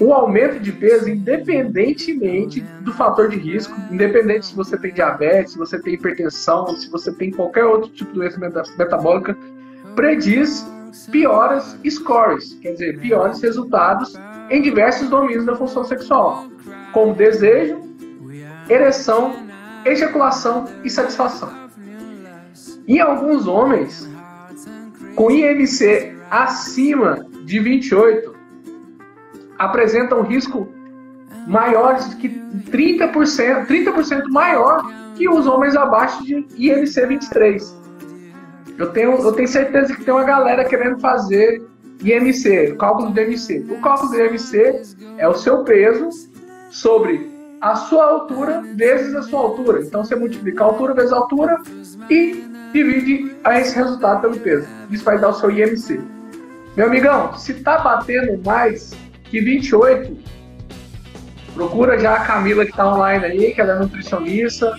O 0.00 0.12
aumento 0.12 0.58
de 0.58 0.72
peso, 0.72 1.08
independentemente 1.08 2.60
do 2.80 2.92
fator 2.92 3.28
de 3.28 3.36
risco, 3.36 3.74
independente 3.90 4.46
se 4.46 4.56
você 4.56 4.76
tem 4.76 4.92
diabetes, 4.92 5.52
se 5.52 5.58
você 5.58 5.80
tem 5.80 5.94
hipertensão, 5.94 6.66
se 6.76 6.90
você 6.90 7.12
tem 7.12 7.30
qualquer 7.30 7.64
outro 7.64 7.90
tipo 7.90 8.12
de 8.12 8.18
doença 8.18 8.38
metabólica, 8.76 9.36
prediz 9.94 10.66
piores 11.10 11.76
scores, 11.88 12.54
quer 12.60 12.72
dizer, 12.72 12.98
piores 12.98 13.40
resultados 13.40 14.14
em 14.50 14.62
diversos 14.62 15.08
domínios 15.08 15.44
da 15.44 15.54
função 15.54 15.84
sexual, 15.84 16.46
como 16.92 17.14
desejo, 17.14 17.80
ereção, 18.68 19.36
ejaculação 19.84 20.64
e 20.82 20.90
satisfação. 20.90 21.63
E 22.86 23.00
alguns 23.00 23.46
homens 23.46 24.08
com 25.14 25.30
IMC 25.30 26.14
acima 26.30 27.26
de 27.44 27.58
28 27.58 28.34
apresentam 29.58 30.22
risco 30.22 30.68
maiores 31.46 32.14
que 32.14 32.28
30%, 32.28 33.66
30% 33.66 34.24
maior 34.30 34.82
que 35.14 35.28
os 35.28 35.46
homens 35.46 35.76
abaixo 35.76 36.24
de 36.24 36.46
IMC 36.56 37.06
23. 37.06 37.84
Eu 38.78 38.90
tenho, 38.90 39.12
eu 39.12 39.32
tenho 39.32 39.48
certeza 39.48 39.94
que 39.94 40.04
tem 40.04 40.12
uma 40.12 40.24
galera 40.24 40.64
querendo 40.64 40.98
fazer 40.98 41.62
IMC, 42.02 42.74
cálculo 42.76 43.10
do 43.10 43.20
IMC. 43.20 43.66
O 43.70 43.80
cálculo 43.80 44.10
do 44.10 44.18
IMC 44.18 44.82
é 45.16 45.28
o 45.28 45.34
seu 45.34 45.62
peso 45.62 46.08
sobre 46.70 47.32
a 47.60 47.76
sua 47.76 48.04
altura 48.04 48.62
vezes 48.74 49.14
a 49.14 49.22
sua 49.22 49.40
altura. 49.40 49.82
Então 49.82 50.04
você 50.04 50.16
multiplica 50.16 50.64
a 50.64 50.66
altura 50.66 50.92
vezes 50.92 51.12
a 51.12 51.16
altura 51.16 51.62
e 52.10 52.44
divide 52.74 53.36
esse 53.52 53.76
resultado 53.76 54.22
pelo 54.22 54.38
peso. 54.40 54.66
Isso 54.90 55.04
vai 55.04 55.18
dar 55.18 55.28
o 55.28 55.34
seu 55.34 55.50
IMC. 55.50 56.00
Meu 56.76 56.88
amigão, 56.88 57.32
se 57.38 57.54
tá 57.54 57.78
batendo 57.78 58.42
mais 58.44 58.92
que 59.24 59.40
28, 59.40 60.16
procura 61.54 61.98
já 61.98 62.16
a 62.16 62.24
Camila 62.24 62.66
que 62.66 62.72
tá 62.72 62.92
online 62.92 63.24
aí, 63.24 63.54
que 63.54 63.60
ela 63.60 63.74
é 63.74 63.78
nutricionista. 63.78 64.76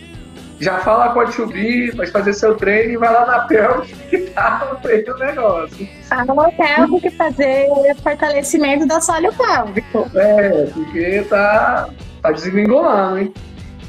Já 0.59 0.79
fala 0.79 1.13
com 1.13 1.19
a 1.19 1.25
Tchubi, 1.25 1.91
vai 1.91 2.07
fazer 2.07 2.33
seu 2.33 2.55
treino 2.55 2.93
e 2.93 2.97
vai 2.97 3.11
lá 3.11 3.25
na 3.25 3.39
Pelve 3.41 3.93
que 4.09 4.17
tá 4.31 4.77
meio 4.83 5.05
do 5.05 5.17
negócio. 5.17 5.87
Fala 6.03 6.33
na 6.33 6.51
Pelve 6.51 7.01
que 7.01 7.09
fazer 7.11 7.67
fortalecimento 8.01 8.85
do 8.85 9.01
sólio 9.01 9.33
pélvico. 9.33 10.09
É, 10.15 10.65
porque 10.73 11.25
tá, 11.29 11.89
tá 12.21 12.31
desengolando, 12.31 13.19
hein? 13.19 13.33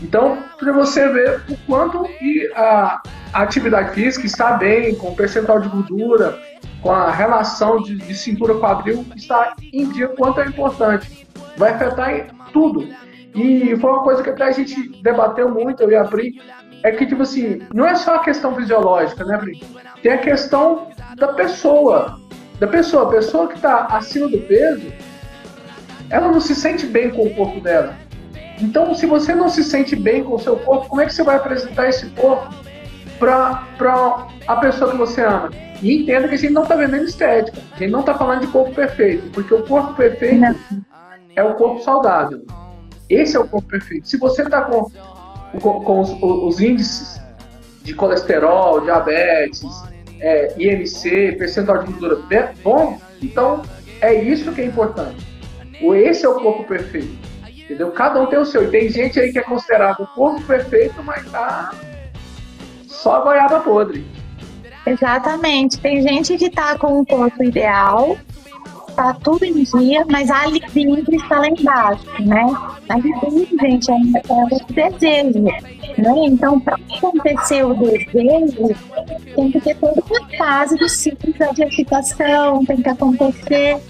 Então, 0.02 0.38
para 0.58 0.72
você 0.72 1.08
ver 1.08 1.40
o 1.48 1.56
quanto 1.66 2.02
que 2.04 2.50
a, 2.54 3.00
a 3.36 3.42
atividade 3.42 3.90
física 3.90 4.24
está 4.24 4.52
bem, 4.52 4.94
com 4.94 5.08
o 5.08 5.14
percentual 5.14 5.60
de 5.60 5.68
gordura, 5.68 6.40
com 6.80 6.90
a 6.90 7.10
relação 7.10 7.82
de, 7.82 7.94
de 7.94 8.14
cintura 8.14 8.54
quadril, 8.54 9.04
está 9.14 9.54
em 9.74 9.90
dia 9.90 10.08
quanto 10.08 10.40
é 10.40 10.46
importante. 10.46 11.28
Vai 11.58 11.74
afetar 11.74 12.16
em 12.16 12.24
tudo. 12.50 12.88
E 13.34 13.76
foi 13.76 13.90
uma 13.90 14.02
coisa 14.02 14.22
que 14.22 14.30
até 14.30 14.44
a 14.44 14.52
gente 14.52 15.02
debateu 15.02 15.50
muito, 15.50 15.82
eu 15.82 15.90
e 15.90 15.96
a 15.96 16.04
Pri, 16.04 16.40
é 16.82 16.90
que, 16.92 17.04
tipo 17.04 17.20
assim, 17.20 17.60
não 17.74 17.86
é 17.86 17.94
só 17.94 18.14
a 18.14 18.20
questão 18.20 18.54
fisiológica, 18.54 19.22
né, 19.22 19.36
Pri? 19.36 19.62
Tem 20.02 20.12
a 20.12 20.18
questão 20.18 20.88
da 21.16 21.34
pessoa. 21.34 22.18
Da 22.58 22.66
pessoa. 22.66 23.02
A 23.02 23.10
pessoa 23.10 23.48
que 23.48 23.56
está 23.56 23.84
acima 23.90 24.28
do 24.28 24.38
peso, 24.38 24.90
ela 26.08 26.28
não 26.28 26.40
se 26.40 26.54
sente 26.54 26.86
bem 26.86 27.10
com 27.10 27.26
o 27.26 27.34
corpo 27.34 27.60
dela. 27.60 27.96
Então, 28.58 28.94
se 28.94 29.04
você 29.04 29.34
não 29.34 29.50
se 29.50 29.62
sente 29.62 29.94
bem 29.94 30.24
com 30.24 30.36
o 30.36 30.38
seu 30.38 30.56
corpo, 30.56 30.88
como 30.88 31.02
é 31.02 31.04
que 31.04 31.12
você 31.12 31.22
vai 31.22 31.36
apresentar 31.36 31.90
esse 31.90 32.06
corpo 32.12 32.64
para 33.18 34.28
a 34.46 34.56
pessoa 34.56 34.90
que 34.90 34.96
você 34.96 35.22
ama. 35.22 35.50
E 35.82 36.02
entenda 36.02 36.28
que 36.28 36.34
a 36.34 36.38
gente 36.38 36.52
não 36.52 36.62
está 36.62 36.74
vendendo 36.74 37.04
estética, 37.04 37.58
a 37.74 37.78
gente 37.78 37.90
não 37.90 38.00
está 38.00 38.14
falando 38.14 38.40
de 38.40 38.46
corpo 38.46 38.74
perfeito, 38.74 39.30
porque 39.30 39.52
o 39.52 39.62
corpo 39.62 39.94
perfeito 39.94 40.40
não. 40.40 40.56
é 41.34 41.42
o 41.42 41.54
corpo 41.54 41.82
saudável. 41.82 42.42
Esse 43.08 43.36
é 43.36 43.40
o 43.40 43.46
corpo 43.46 43.68
perfeito. 43.68 44.08
Se 44.08 44.16
você 44.16 44.42
está 44.42 44.62
com, 44.62 44.90
com, 45.60 45.80
com 45.80 46.00
os, 46.00 46.10
os, 46.22 46.60
índices 46.60 47.20
de 47.82 47.94
colesterol, 47.94 48.80
diabetes, 48.80 49.62
é, 50.20 50.54
IMC, 50.58 51.36
percentual 51.38 51.84
de 51.84 51.92
gordura 51.92 52.52
bom, 52.64 52.98
então 53.22 53.62
é 54.00 54.14
isso 54.14 54.50
que 54.52 54.62
é 54.62 54.64
importante. 54.64 55.26
Esse 55.80 56.24
é 56.24 56.28
o 56.28 56.40
corpo 56.40 56.64
perfeito. 56.64 57.16
Entendeu? 57.46 57.90
Cada 57.90 58.20
um 58.20 58.26
tem 58.26 58.38
o 58.38 58.44
seu. 58.44 58.64
E 58.64 58.70
tem 58.70 58.88
gente 58.88 59.18
aí 59.20 59.32
que 59.32 59.38
é 59.38 59.42
considerado 59.42 60.00
o 60.02 60.06
corpo 60.06 60.40
perfeito, 60.42 61.02
mas 61.02 61.30
tá 61.30 61.72
só 63.06 63.20
goiaba 63.20 63.60
podre. 63.60 64.04
Exatamente. 64.84 65.78
Tem 65.78 66.02
gente 66.02 66.36
que 66.36 66.50
tá 66.50 66.76
com 66.76 67.00
o 67.00 67.06
corpo 67.06 67.40
ideal, 67.44 68.16
tá 68.96 69.14
tudo 69.22 69.44
em 69.44 69.62
dia, 69.62 70.04
mas 70.10 70.28
a 70.28 70.46
libido 70.46 71.14
está 71.14 71.38
lá 71.38 71.48
embaixo, 71.48 72.04
né? 72.20 72.44
A 72.88 72.96
libido, 72.96 73.56
gente, 73.60 73.90
é, 73.92 73.94
é 73.94 74.44
o 74.44 74.90
desejo. 74.90 75.42
Né? 75.42 76.14
Então, 76.24 76.58
para 76.58 76.76
acontecer 76.96 77.64
o 77.64 77.74
desejo, 77.74 78.74
tem 79.36 79.52
que 79.52 79.60
ter 79.60 79.76
toda 79.76 80.02
uma 80.10 80.28
fase 80.36 80.76
do 80.76 80.88
ciclo 80.88 81.32
de 81.32 81.62
excitação, 81.62 82.64
tem 82.64 82.82
que 82.82 82.88
acontecer. 82.88 83.80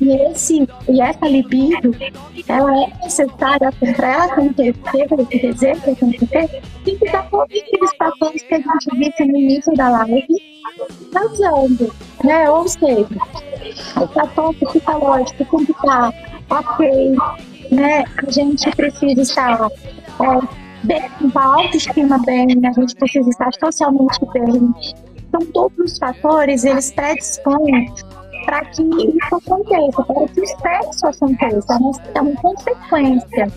E, 0.00 0.12
esse, 0.30 0.66
e 0.88 1.00
essa 1.00 1.26
libido, 1.26 1.94
ela 2.48 2.84
é 2.84 3.04
necessária 3.04 3.72
para 3.72 4.12
ela 4.12 4.24
acontecer, 4.24 5.08
para 5.08 5.22
esse 5.22 5.38
desejo 5.38 5.90
acontecer, 5.90 6.62
tem 6.84 6.98
que 6.98 7.04
estar 7.04 7.28
todos 7.30 7.56
aqueles 7.56 7.90
fatores 7.96 8.42
que 8.42 8.54
a 8.54 8.58
gente 8.58 8.90
disse 8.98 9.24
no 9.24 9.38
início 9.38 9.74
da 9.74 9.88
live, 9.90 10.26
causando, 11.12 11.94
né? 12.24 12.50
Ou 12.50 12.66
seja, 12.68 13.06
o 14.00 14.06
fator 14.08 14.54
psicológico 14.54 15.44
tem 15.44 15.66
que 15.66 15.72
estar 15.72 16.12
ok, 16.50 17.16
né? 17.70 18.04
A 18.26 18.30
gente 18.30 18.70
precisa 18.70 19.20
estar 19.20 19.68
é, 20.20 20.84
bem, 20.84 21.02
com 21.32 21.38
a 21.38 21.44
autoestima 21.44 22.18
bem, 22.24 22.46
a 22.66 22.72
gente 22.72 22.94
precisa 22.96 23.28
estar 23.28 23.52
socialmente 23.54 24.18
bem. 24.32 24.74
Então, 25.28 25.40
todos 25.52 25.92
os 25.92 25.98
fatores, 25.98 26.64
eles 26.64 26.92
predispõem 26.92 27.92
para 28.44 28.64
que 28.66 28.82
isso 28.82 29.34
aconteça, 29.36 30.02
para 30.02 30.28
que 30.28 30.40
o 30.40 30.46
sexo 30.46 31.06
aconteça. 31.06 31.78
É 32.14 32.20
uma 32.20 32.36
consequência 32.36 33.52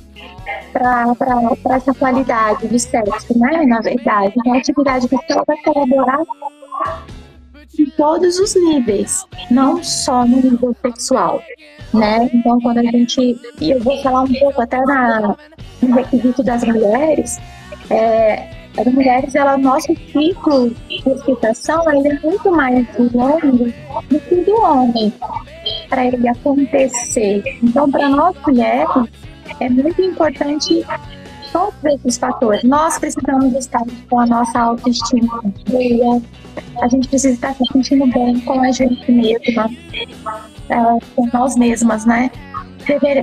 para 0.73 1.75
essa 1.75 1.93
qualidade 1.93 2.67
do 2.67 2.79
sexo, 2.79 3.37
né? 3.37 3.65
Na 3.65 3.81
verdade, 3.81 4.33
então, 4.37 4.53
a 4.53 4.57
atividade 4.57 5.07
sexual 5.07 5.43
vai 5.47 5.57
colaborar 5.57 6.19
em 7.77 7.85
todos 7.91 8.39
os 8.39 8.55
níveis, 8.55 9.25
não 9.51 9.83
só 9.83 10.25
no 10.25 10.37
nível 10.37 10.75
sexual, 10.81 11.41
né? 11.93 12.29
Então, 12.33 12.59
quando 12.61 12.79
a 12.79 12.83
gente, 12.83 13.39
e 13.59 13.71
eu 13.71 13.81
vou 13.81 14.01
falar 14.01 14.21
um 14.21 14.33
pouco 14.33 14.61
até 14.61 14.79
na, 14.81 15.35
no 15.81 15.95
requisito 15.95 16.43
das 16.43 16.63
mulheres, 16.63 17.37
é, 17.89 18.54
as 18.77 18.85
mulheres, 18.87 19.35
ela, 19.35 19.57
nosso 19.57 19.87
ciclo 20.11 20.69
de 20.87 21.09
excitação 21.09 21.83
ele 21.91 22.09
é 22.09 22.19
muito 22.19 22.51
mais 22.51 22.85
longo 23.13 23.71
do 24.09 24.19
que 24.19 24.35
do 24.43 24.61
homem 24.61 25.13
para 25.89 26.05
ele 26.05 26.27
acontecer. 26.27 27.43
Então, 27.63 27.89
para 27.89 28.09
nós 28.09 28.35
mulheres, 28.45 28.89
é 29.59 29.69
muito 29.69 30.01
importante 30.01 30.85
todos 31.51 31.85
esses 31.85 32.17
fatores. 32.17 32.63
Nós 32.63 32.99
precisamos 32.99 33.53
estar 33.53 33.81
com 34.09 34.19
a 34.19 34.25
nossa 34.25 34.59
autoestima 34.59 35.41
boa, 35.69 36.21
a 36.81 36.87
gente 36.89 37.07
precisa 37.07 37.33
estar 37.33 37.53
se 37.53 37.65
sentindo 37.71 38.05
bem 38.07 38.39
com 38.41 38.61
a 38.61 38.71
gente 38.71 39.09
mesma, 39.09 39.69
é, 40.69 40.75
com 41.15 41.29
nós 41.31 41.55
mesmas, 41.55 42.05
né? 42.05 42.29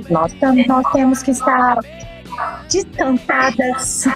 Nós, 0.09 0.33
nós 0.67 0.91
temos 0.91 1.23
que 1.23 1.31
estar 1.31 1.77
descansadas. 2.69 4.07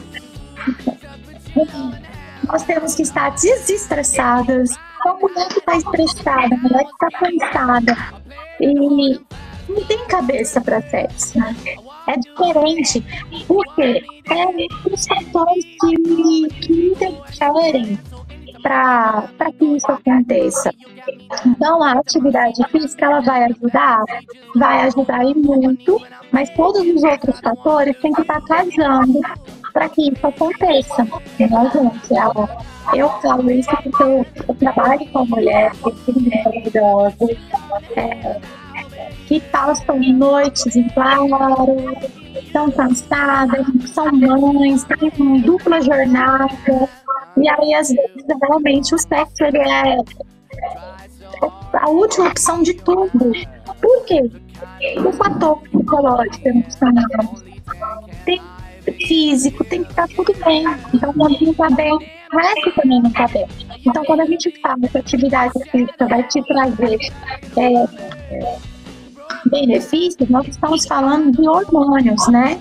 Nós 2.48 2.64
temos 2.64 2.96
que 2.96 3.04
estar 3.04 3.32
desestressadas. 3.32 4.72
A 5.06 5.14
mulher 5.14 5.48
que 5.50 5.60
está 5.60 5.78
estressada, 5.78 6.56
a 6.56 6.58
mulher 6.58 6.86
que 6.86 7.06
está 7.06 7.20
cansada. 7.20 7.98
E 8.60 8.74
não 9.70 9.86
tem 9.86 10.06
cabeça 10.08 10.62
para 10.62 10.82
sexo. 10.82 11.38
Né? 11.40 11.56
É 12.08 12.18
diferente. 12.18 13.04
Porque 13.48 14.04
é 14.30 14.90
os 14.92 15.08
fatores 15.08 15.66
que, 15.80 16.48
que 16.62 16.88
interferem 16.92 18.00
para 18.62 19.52
que 19.58 19.66
isso 19.66 19.92
aconteça. 19.92 20.72
Então, 21.46 21.84
a 21.84 21.94
atividade 21.94 22.64
física 22.70 23.06
ela 23.06 23.22
vai 23.22 23.44
ajudar, 23.46 24.04
vai 24.56 24.82
ajudar 24.88 25.24
e 25.26 25.34
muito, 25.36 26.02
mas 26.32 26.50
todos 26.52 26.82
os 26.82 27.04
outros 27.04 27.40
fatores 27.40 27.98
têm 28.02 28.12
que 28.12 28.22
estar 28.22 28.42
casando 28.42 29.22
para 29.77 29.89
que 29.89 30.10
isso 30.10 30.25
aconteça. 30.25 31.03
Né, 31.03 31.48
gente? 31.48 32.98
Eu 32.98 33.10
falo 33.22 33.51
isso 33.51 33.69
porque 33.84 34.01
eu, 34.03 34.25
eu 34.48 34.55
trabalho 34.55 35.07
com 35.12 35.25
mulheres 35.25 35.77
maravilhosas, 36.43 37.38
é, 37.96 38.39
que 39.28 39.39
passam 39.39 39.99
noites 39.99 40.75
em 40.75 40.89
claro, 40.89 41.78
estão 42.34 42.71
cansadas, 42.71 43.67
são 43.93 44.12
mães, 44.13 44.84
têm 44.86 45.12
uma 45.19 45.39
dupla 45.41 45.80
jornada, 45.80 46.89
e 47.38 47.47
aí, 47.47 47.73
às 47.75 47.89
vezes, 47.89 48.25
realmente 48.41 48.95
o 48.95 48.97
sexo 48.97 49.43
ele 49.43 49.60
é 49.60 49.97
a 51.73 51.89
última 51.89 52.30
opção 52.30 52.63
de 52.63 52.73
tudo. 52.73 53.32
Por 53.80 54.06
quê? 54.06 54.32
O 55.06 55.12
fator 55.12 55.62
psicológico, 55.62 56.47
emocional, 56.47 57.36
tem 58.25 58.41
físico, 58.93 59.63
tem 59.63 59.84
que 59.84 59.89
estar 59.89 60.08
tudo 60.10 60.34
bem. 60.43 60.65
Então, 60.93 61.13
quando 61.13 61.39
não 61.41 61.52
está 61.52 61.69
bem, 61.69 61.93
o 61.93 62.38
resto 62.38 62.71
também 62.76 63.02
não 63.02 63.10
está 63.10 63.28
bem. 63.28 63.47
Então, 63.86 64.04
quando 64.06 64.21
a 64.21 64.26
gente 64.26 64.54
fala 64.62 64.80
que 64.80 64.97
a 64.97 65.00
atividade 65.00 65.54
física 65.71 66.08
vai 66.08 66.23
te 66.23 66.41
trazer 66.43 67.00
é, 67.58 68.58
benefícios, 69.50 70.30
nós 70.30 70.47
estamos 70.47 70.86
falando 70.86 71.32
de 71.32 71.47
hormônios, 71.47 72.28
né? 72.28 72.60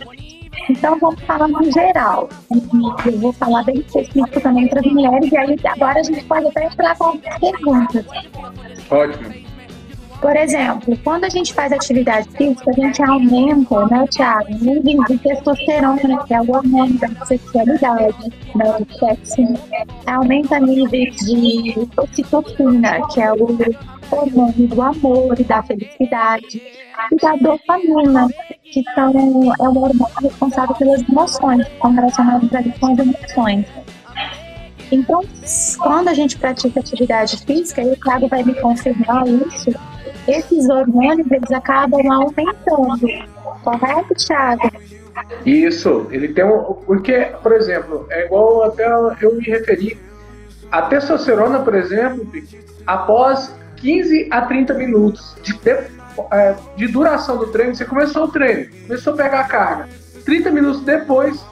Então, 0.71 0.99
vamos 0.99 1.21
falar 1.23 1.49
no 1.49 1.71
geral. 1.71 2.29
Eu 3.05 3.19
vou 3.19 3.33
falar 3.33 3.62
bem 3.65 3.77
específico 3.77 4.41
também 4.41 4.69
para 4.69 4.81
as 4.81 4.87
mulheres, 4.87 5.31
e 5.31 5.37
aí 5.37 5.57
agora 5.65 6.01
a 6.01 6.03
gente 6.03 6.25
pode 6.25 6.47
até 6.47 6.65
entrar 6.65 6.97
com 6.97 7.05
algumas 7.05 7.39
perguntas. 7.39 8.07
Ótimo. 8.91 9.46
Por 10.21 10.35
exemplo, 10.35 10.99
quando 11.05 11.25
a 11.25 11.29
gente 11.29 11.53
faz 11.53 11.73
atividade 11.73 12.29
física, 12.31 12.71
a 12.71 12.73
gente 12.73 13.03
aumenta, 13.03 13.87
né, 13.87 14.07
Thiago, 14.11 14.51
nível 14.61 15.05
de 15.05 15.19
testosterona, 15.19 16.25
que 16.25 16.35
é 16.35 16.41
o 16.41 16.51
hormônio 16.51 16.99
da 16.99 17.27
sexualidade, 17.27 18.33
né, 18.55 18.77
do 18.79 18.99
sexo. 18.99 19.43
Aumenta 20.07 20.59
níveis 20.59 21.17
de 21.17 21.75
ocitocina, 21.97 23.07
que 23.09 23.21
é 23.21 23.33
o 23.33 23.43
hormônio 24.11 24.69
do 24.69 24.83
amor 24.83 25.39
e 25.39 25.45
da 25.45 25.63
felicidade, 25.63 26.63
e 27.13 27.17
da 27.17 27.37
dopamina, 27.37 28.29
que 28.65 28.83
são, 28.95 29.13
é 29.61 29.69
o 29.69 29.79
hormônio 29.79 30.07
responsável 30.23 30.75
pelas 30.77 31.03
emoções, 31.09 31.67
que 31.69 31.79
são 31.79 31.93
relacionados 31.93 32.51
com 32.81 32.87
as 32.87 32.99
emoções. 32.99 33.67
Então, 34.91 35.23
quando 35.79 36.09
a 36.09 36.15
gente 36.15 36.39
pratica 36.39 36.81
atividade 36.81 37.37
física, 37.39 37.83
e 37.83 37.93
o 37.93 37.97
Thiago 37.97 38.29
vai 38.29 38.43
me 38.43 38.55
confirmar 38.55 39.27
isso, 39.27 39.71
esses 40.29 40.69
hormônios 40.69 41.31
eles 41.31 41.51
acabam 41.51 42.11
aumentando. 42.11 43.07
Correto, 43.62 44.15
Thiago? 44.15 44.71
Isso, 45.45 46.07
ele 46.11 46.29
tem 46.29 46.45
um. 46.45 46.75
Porque, 46.87 47.33
por 47.43 47.53
exemplo, 47.53 48.07
é 48.11 48.27
igual 48.27 48.65
até 48.65 48.87
eu 49.21 49.35
me 49.35 49.45
referi. 49.45 49.99
A 50.71 50.83
testosterona, 50.83 51.61
por 51.61 51.75
exemplo, 51.75 52.27
após 52.87 53.55
15 53.77 54.29
a 54.31 54.43
30 54.43 54.75
minutos 54.75 55.37
de, 55.43 55.59
é, 56.33 56.55
de 56.77 56.89
duração 56.89 57.37
do 57.37 57.47
treino, 57.49 57.75
você 57.75 57.85
começou 57.85 58.25
o 58.25 58.29
treino, 58.29 58.71
começou 58.87 59.15
a 59.15 59.17
pegar 59.17 59.41
a 59.41 59.45
carga. 59.45 59.89
30 60.25 60.51
minutos 60.51 60.81
depois, 60.81 61.45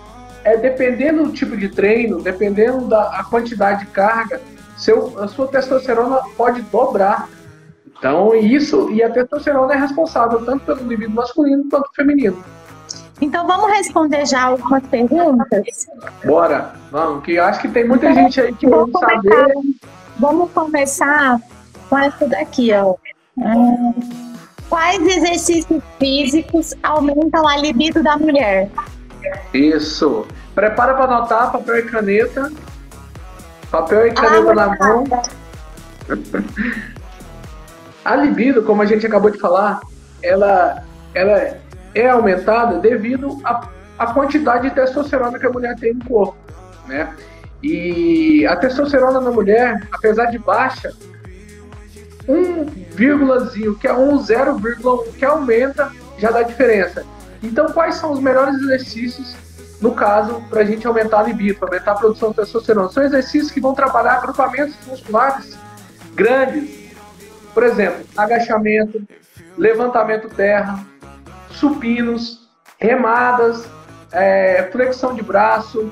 é, 0.42 0.56
dependendo 0.56 1.24
do 1.24 1.32
tipo 1.32 1.56
de 1.56 1.68
treino, 1.68 2.20
dependendo 2.20 2.88
da 2.88 3.24
quantidade 3.30 3.84
de 3.84 3.90
carga, 3.92 4.40
seu, 4.76 5.22
a 5.22 5.28
sua 5.28 5.46
testosterona 5.46 6.18
pode 6.36 6.60
dobrar. 6.62 7.28
Então, 8.04 8.34
isso, 8.34 8.90
e 8.90 9.02
a 9.02 9.08
testosterona 9.08 9.72
é 9.72 9.78
responsável 9.78 10.44
tanto 10.44 10.66
pelo 10.66 10.82
indivíduo 10.82 11.14
masculino 11.14 11.64
quanto 11.70 11.88
feminino. 11.94 12.36
Então, 13.18 13.46
vamos 13.46 13.70
responder 13.70 14.26
já 14.26 14.42
algumas 14.42 14.86
perguntas? 14.88 15.86
Bora, 16.22 16.74
vamos, 16.90 17.24
que 17.24 17.38
acho 17.38 17.62
que 17.62 17.68
tem 17.68 17.88
muita 17.88 18.12
gente 18.12 18.42
aí 18.42 18.52
que 18.52 18.68
vamos 18.68 18.90
saber. 19.00 19.54
Vamos 20.18 20.50
começar 20.50 21.40
com 21.88 21.96
essa 21.96 22.28
daqui, 22.28 22.74
ó. 22.74 22.94
Hum, 23.38 23.94
quais 24.68 25.00
exercícios 25.00 25.82
físicos 25.98 26.74
aumentam 26.82 27.48
a 27.48 27.56
libido 27.56 28.02
da 28.02 28.18
mulher? 28.18 28.68
Isso. 29.54 30.26
Prepara 30.54 30.92
para 30.92 31.04
anotar 31.04 31.50
papel 31.50 31.78
e 31.78 31.82
caneta. 31.84 32.52
Papel 33.70 34.08
e 34.08 34.12
caneta 34.12 34.50
ah, 34.50 34.54
na 34.54 34.76
mão. 34.76 35.04
A 38.04 38.16
libido, 38.16 38.62
como 38.62 38.82
a 38.82 38.86
gente 38.86 39.06
acabou 39.06 39.30
de 39.30 39.38
falar, 39.38 39.80
ela, 40.22 40.82
ela 41.14 41.56
é 41.94 42.08
aumentada 42.08 42.78
devido 42.78 43.40
à, 43.44 43.68
à 43.98 44.12
quantidade 44.12 44.68
de 44.68 44.74
testosterona 44.74 45.38
que 45.38 45.46
a 45.46 45.50
mulher 45.50 45.76
tem 45.76 45.94
no 45.94 46.04
corpo, 46.04 46.36
né? 46.86 47.14
E 47.62 48.46
a 48.46 48.56
testosterona 48.56 49.20
na 49.20 49.30
mulher, 49.30 49.88
apesar 49.90 50.26
de 50.26 50.38
baixa, 50.38 50.92
um 52.28 52.64
vírgulazinho, 52.64 53.74
que 53.76 53.86
é 53.86 53.94
um 53.94 54.18
zero 54.18 54.56
vírgula 54.56 55.04
que 55.18 55.24
aumenta, 55.24 55.90
já 56.18 56.30
dá 56.30 56.42
diferença. 56.42 57.04
Então, 57.42 57.66
quais 57.66 57.94
são 57.96 58.12
os 58.12 58.20
melhores 58.20 58.54
exercícios, 58.56 59.34
no 59.80 59.92
caso, 59.92 60.42
para 60.50 60.60
a 60.60 60.64
gente 60.64 60.86
aumentar 60.86 61.20
a 61.20 61.22
libido, 61.22 61.58
aumentar 61.62 61.92
a 61.92 61.94
produção 61.94 62.30
de 62.30 62.36
testosterona? 62.36 62.90
São 62.90 63.02
exercícios 63.02 63.50
que 63.50 63.60
vão 63.60 63.74
trabalhar 63.74 64.14
agrupamentos 64.14 64.74
musculares 64.86 65.56
grandes. 66.14 66.83
Por 67.54 67.62
exemplo, 67.62 68.04
agachamento, 68.16 69.00
levantamento 69.56 70.28
terra, 70.28 70.84
supinos, 71.50 72.50
remadas, 72.78 73.64
é, 74.12 74.68
flexão 74.72 75.14
de 75.14 75.22
braço, 75.22 75.90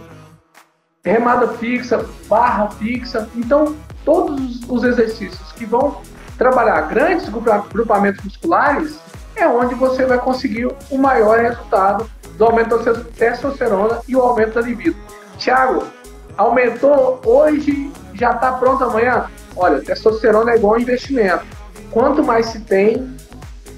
remada 1.05 1.49
fixa, 1.55 2.05
barra 2.29 2.69
fixa. 2.71 3.29
Então, 3.37 3.77
todos 4.05 4.61
os 4.69 4.83
exercícios 4.83 5.53
que 5.53 5.65
vão 5.65 6.03
trabalhar 6.37 6.83
grandes 6.89 7.29
grupamentos 7.73 8.25
musculares 8.25 8.99
é 9.37 9.47
onde 9.47 9.75
você 9.75 10.05
vai 10.05 10.19
conseguir 10.19 10.69
o 10.91 10.99
maior 10.99 11.39
resultado 11.39 12.11
do 12.37 12.45
aumento 12.45 12.79
da 12.79 12.95
testosterona 13.17 14.01
e 14.09 14.17
o 14.17 14.21
aumento 14.21 14.55
da 14.55 14.61
libido. 14.61 14.97
Tiago, 15.39 15.85
aumentou 16.37 17.21
hoje, 17.25 17.91
já 18.15 18.33
está 18.33 18.53
pronto 18.53 18.85
amanhã? 18.85 19.27
Olha, 19.57 19.81
testosterona 19.81 20.53
é 20.53 20.57
igual 20.57 20.79
investimento. 20.79 21.45
Quanto 21.91 22.23
mais 22.23 22.47
se 22.47 22.61
tem, 22.61 23.17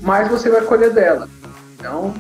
mais 0.00 0.28
você 0.28 0.50
vai 0.50 0.62
colher 0.62 0.92
dela. 0.92 1.28
Então, 1.74 2.14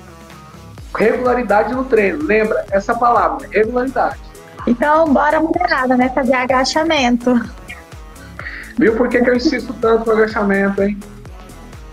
regularidade 0.96 1.74
no 1.74 1.84
treino. 1.84 2.24
Lembra 2.24 2.64
essa 2.70 2.94
palavra, 2.94 3.48
regularidade. 3.50 4.20
Então, 4.66 5.12
bora 5.12 5.40
mulherada, 5.40 5.96
né? 5.96 6.08
Fazer 6.08 6.34
agachamento. 6.34 7.40
Viu 8.78 8.96
por 8.96 9.08
que, 9.08 9.22
que 9.22 9.30
eu 9.30 9.34
insisto 9.34 9.72
tanto 9.74 10.06
no 10.06 10.12
agachamento, 10.12 10.82
hein? 10.82 10.98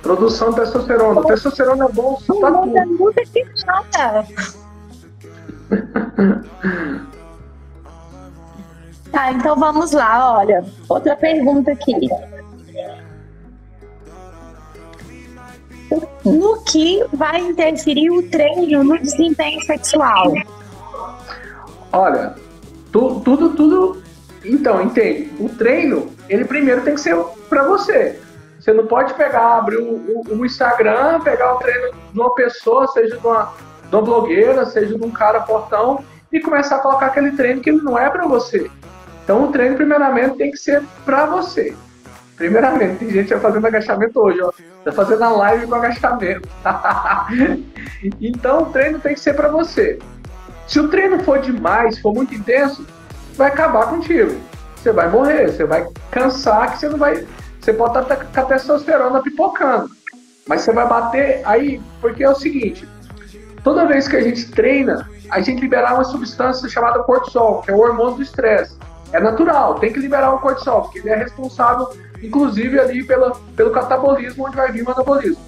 Produção 0.02 0.50
de 0.50 0.56
testosterona. 0.62 1.24
Testosterona 1.26 1.86
é 1.86 1.90
bom 1.90 2.20
só 2.20 2.34
pra 2.36 2.52
tudo. 2.52 2.74
Tá, 9.12 9.32
então 9.32 9.56
vamos 9.58 9.92
lá, 9.92 10.38
olha. 10.38 10.64
Outra 10.88 11.16
pergunta 11.16 11.72
aqui. 11.72 12.10
No 16.24 16.64
que 16.64 17.04
vai 17.14 17.42
interferir 17.42 18.10
o 18.10 18.24
treino 18.30 18.84
no 18.84 18.98
desempenho 18.98 19.62
sexual? 19.64 20.34
Olha, 21.92 22.36
tu, 22.92 23.20
tudo, 23.20 23.50
tudo. 23.50 24.02
Então, 24.46 24.82
entende? 24.82 25.32
O 25.40 25.50
treino, 25.50 26.12
ele 26.30 26.46
primeiro 26.46 26.82
tem 26.82 26.96
que 26.96 27.02
ser 27.02 27.16
para 27.50 27.64
você. 27.64 28.20
Você 28.60 28.72
não 28.72 28.86
pode 28.86 29.14
pegar, 29.16 29.58
abrir 29.58 29.78
o, 29.78 30.46
Instagram, 30.46 31.20
pegar 31.22 31.56
o 31.56 31.58
treino 31.58 31.92
de 32.14 32.20
uma 32.20 32.34
pessoa, 32.34 32.88
seja 32.88 33.18
de 33.18 33.28
uma, 33.28 33.54
de 33.90 33.96
uma 33.96 34.02
blogueira, 34.04 34.66
seja 34.68 34.96
de 34.96 35.04
um 35.04 35.12
cara 35.12 35.42
portão, 35.42 36.04
e 36.32 36.40
começar 36.40 36.78
a 36.78 36.80
colocar 36.80 37.08
aquele 37.08 37.32
treino 37.32 37.60
que 37.60 37.72
não 37.72 37.98
é 37.98 38.10
para 38.10 38.26
você. 38.28 38.70
Então 39.32 39.46
o 39.46 39.48
treino, 39.54 39.78
primeiramente, 39.78 40.36
tem 40.36 40.52
que 40.52 40.58
ser 40.58 40.84
para 41.06 41.26
você. 41.26 41.74
Primeiramente, 42.36 42.98
tem 42.98 43.12
gente 43.12 43.30
já 43.30 43.40
fazendo 43.40 43.66
agachamento 43.66 44.20
hoje, 44.20 44.42
ó. 44.42 44.52
Tá 44.84 44.92
fazendo 44.92 45.24
a 45.24 45.30
live 45.30 45.68
com 45.68 45.76
agachamento. 45.76 46.50
então 48.20 48.64
o 48.64 48.66
treino 48.66 49.00
tem 49.00 49.14
que 49.14 49.22
ser 49.22 49.34
para 49.34 49.48
você. 49.48 50.00
Se 50.68 50.82
o 50.82 50.90
treino 50.90 51.24
for 51.24 51.40
demais, 51.40 51.98
for 52.00 52.14
muito 52.14 52.36
intenso, 52.36 52.86
vai 53.38 53.48
acabar 53.48 53.86
contigo. 53.90 54.38
Você 54.76 54.92
vai 54.92 55.10
morrer, 55.10 55.50
você 55.50 55.64
vai 55.64 55.88
cansar, 56.12 56.74
que 56.74 56.80
você 56.80 56.90
não 56.90 56.98
vai. 56.98 57.26
Você 57.62 57.72
pode 57.72 57.98
estar 58.00 58.18
com 58.18 58.38
a 58.42 58.44
testosterona 58.44 59.24
pipocando. 59.24 59.90
Mas 60.46 60.64
você 60.64 60.74
vai 60.74 60.90
bater 60.90 61.42
aí, 61.46 61.82
porque 62.02 62.22
é 62.22 62.30
o 62.30 62.36
seguinte: 62.36 62.86
toda 63.64 63.88
vez 63.88 64.10
que 64.10 64.18
a 64.18 64.22
gente 64.22 64.52
treina, 64.52 65.10
a 65.30 65.40
gente 65.40 65.62
libera 65.62 65.94
uma 65.94 66.04
substância 66.04 66.68
chamada 66.68 67.02
cortisol, 67.04 67.62
que 67.62 67.72
é 67.72 67.74
o 67.74 67.80
hormônio 67.80 68.16
do 68.16 68.24
estresse. 68.24 68.76
É 69.14 69.20
natural, 69.20 69.76
tem 69.76 69.92
que 69.92 70.00
liberar 70.00 70.34
o 70.34 70.40
cortisol, 70.40 70.84
porque 70.84 71.00
ele 71.00 71.10
é 71.10 71.16
responsável, 71.16 71.90
inclusive, 72.22 72.80
ali 72.80 73.04
pela, 73.04 73.36
pelo 73.56 73.72
catabolismo, 73.72 74.46
onde 74.48 74.56
vai 74.56 74.72
vir 74.72 74.88
o 74.88 74.92
anabolismo. 74.92 75.44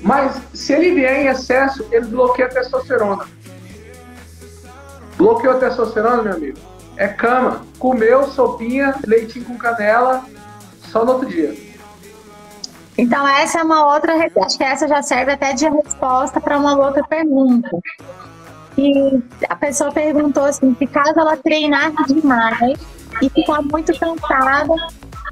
Mas 0.00 0.40
se 0.52 0.72
ele 0.72 0.94
vier 0.94 1.22
em 1.22 1.26
excesso, 1.26 1.86
ele 1.90 2.06
bloqueia 2.06 2.48
a 2.48 2.50
testosterona. 2.50 3.24
Bloqueou 5.16 5.54
a 5.54 5.58
testosterona, 5.58 6.22
meu 6.22 6.34
amigo? 6.34 6.58
É 6.96 7.08
cama. 7.08 7.62
Comeu 7.78 8.24
sopinha, 8.26 8.94
leitinho 9.06 9.44
com 9.44 9.56
canela, 9.56 10.24
só 10.90 11.04
no 11.04 11.12
outro 11.12 11.28
dia. 11.28 11.54
Então 12.96 13.26
essa 13.26 13.60
é 13.60 13.62
uma 13.62 13.92
outra, 13.92 14.14
acho 14.44 14.56
que 14.56 14.62
essa 14.62 14.86
já 14.86 15.02
serve 15.02 15.32
até 15.32 15.52
de 15.52 15.68
resposta 15.68 16.40
para 16.40 16.56
uma 16.56 16.76
outra 16.76 17.02
pergunta. 17.02 17.68
E 18.76 19.22
a 19.48 19.56
pessoa 19.56 19.92
perguntou 19.92 20.44
assim, 20.44 20.74
se 20.76 20.86
caso 20.86 21.18
ela 21.18 21.36
treinar 21.36 21.92
demais 22.06 22.78
e 23.22 23.28
ficar 23.30 23.62
muito 23.62 23.98
cansada 23.98 24.74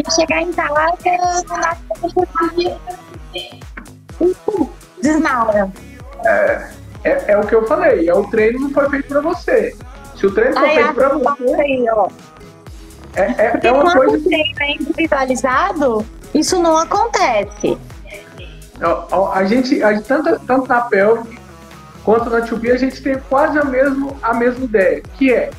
e 0.00 0.10
chegar 0.12 0.42
em 0.42 0.52
casa 0.52 0.86
não 4.20 4.70
desmaia. 5.02 5.72
É, 6.24 6.68
é, 7.04 7.32
é, 7.32 7.38
o 7.38 7.46
que 7.46 7.54
eu 7.54 7.66
falei, 7.66 8.08
é 8.08 8.14
o 8.14 8.24
treino 8.28 8.60
não 8.60 8.70
foi 8.70 8.88
feito 8.88 9.08
para 9.08 9.20
você. 9.20 9.76
Se 10.16 10.26
o 10.26 10.30
treino 10.32 10.54
foi 10.54 10.70
feito 10.70 10.94
para 10.94 11.08
você. 11.08 11.54
Aí, 11.54 11.86
ó. 11.90 12.08
É, 13.14 13.22
é, 13.22 13.50
Porque 13.50 13.66
é 13.66 13.72
uma 13.72 13.82
quando 13.82 13.96
coisa... 13.96 14.16
o 14.16 14.22
treino 14.22 14.54
é 14.60 14.72
individualizado, 14.72 16.06
isso 16.32 16.62
não 16.62 16.76
acontece. 16.76 17.76
A 19.32 19.44
gente, 19.44 19.82
a 19.82 19.92
gente 19.92 20.06
tanto, 20.06 20.38
tanto 20.46 20.68
na 20.68 20.80
pelve 20.82 21.38
quanto 22.04 22.30
na 22.30 22.40
2 22.40 22.70
a 22.72 22.76
gente 22.76 23.02
tem 23.02 23.18
quase 23.28 23.58
a, 23.58 23.64
mesmo, 23.64 24.16
a 24.22 24.34
mesma 24.34 24.64
ideia, 24.64 25.02
que 25.16 25.32
é 25.32 25.50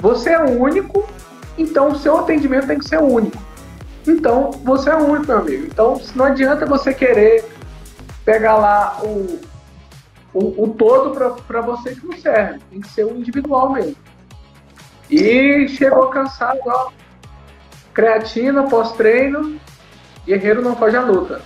você 0.00 0.30
é 0.30 0.40
único, 0.40 1.08
então 1.56 1.92
o 1.92 1.98
seu 1.98 2.18
atendimento 2.18 2.66
tem 2.66 2.78
que 2.78 2.88
ser 2.88 3.00
único. 3.00 3.38
Então, 4.06 4.50
você 4.64 4.90
é 4.90 4.96
único, 4.96 5.28
meu 5.28 5.38
amigo. 5.38 5.66
Então, 5.66 6.00
não 6.16 6.24
adianta 6.24 6.66
você 6.66 6.92
querer 6.92 7.44
pegar 8.24 8.56
lá 8.56 8.98
o, 9.02 9.40
o, 10.34 10.64
o 10.64 10.74
todo 10.76 11.12
para 11.46 11.60
você 11.60 11.94
que 11.94 12.04
não 12.04 12.16
serve. 12.16 12.58
Tem 12.68 12.80
que 12.80 12.88
ser 12.88 13.04
o 13.04 13.16
individual 13.16 13.70
mesmo. 13.70 13.94
E 15.08 15.68
chegou 15.68 16.08
cansado, 16.08 16.58
ó. 16.66 16.90
Creatina, 17.94 18.64
pós-treino, 18.64 19.60
guerreiro 20.26 20.62
não 20.62 20.74
foge 20.74 20.96
à 20.96 21.02
luta. 21.02 21.40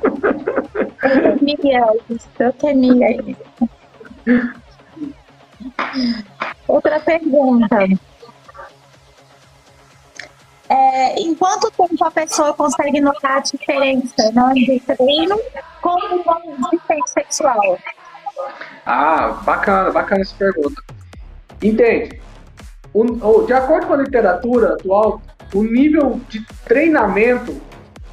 Miguel, 1.40 1.96
isso. 2.10 2.28
Outra 6.68 7.00
pergunta. 7.00 7.78
É, 10.68 11.20
em 11.20 11.34
quanto 11.34 11.70
tempo 11.72 12.04
a 12.04 12.10
pessoa 12.12 12.54
consegue 12.54 13.00
notar 13.00 13.38
a 13.38 13.40
diferença 13.40 14.30
né, 14.32 14.52
de 14.54 14.80
treino 14.80 15.36
com 15.82 15.96
o 15.96 16.62
desempenho 16.62 17.08
sexual? 17.08 17.78
Ah, 18.86 19.40
bacana, 19.42 19.90
bacana 19.90 20.22
essa 20.22 20.34
pergunta. 20.36 20.80
Entende? 21.60 22.20
O, 22.94 23.42
de 23.42 23.52
acordo 23.52 23.86
com 23.86 23.94
a 23.94 23.96
literatura 23.96 24.74
atual, 24.74 25.20
o 25.52 25.62
nível 25.62 26.20
de 26.28 26.44
treinamento, 26.64 27.60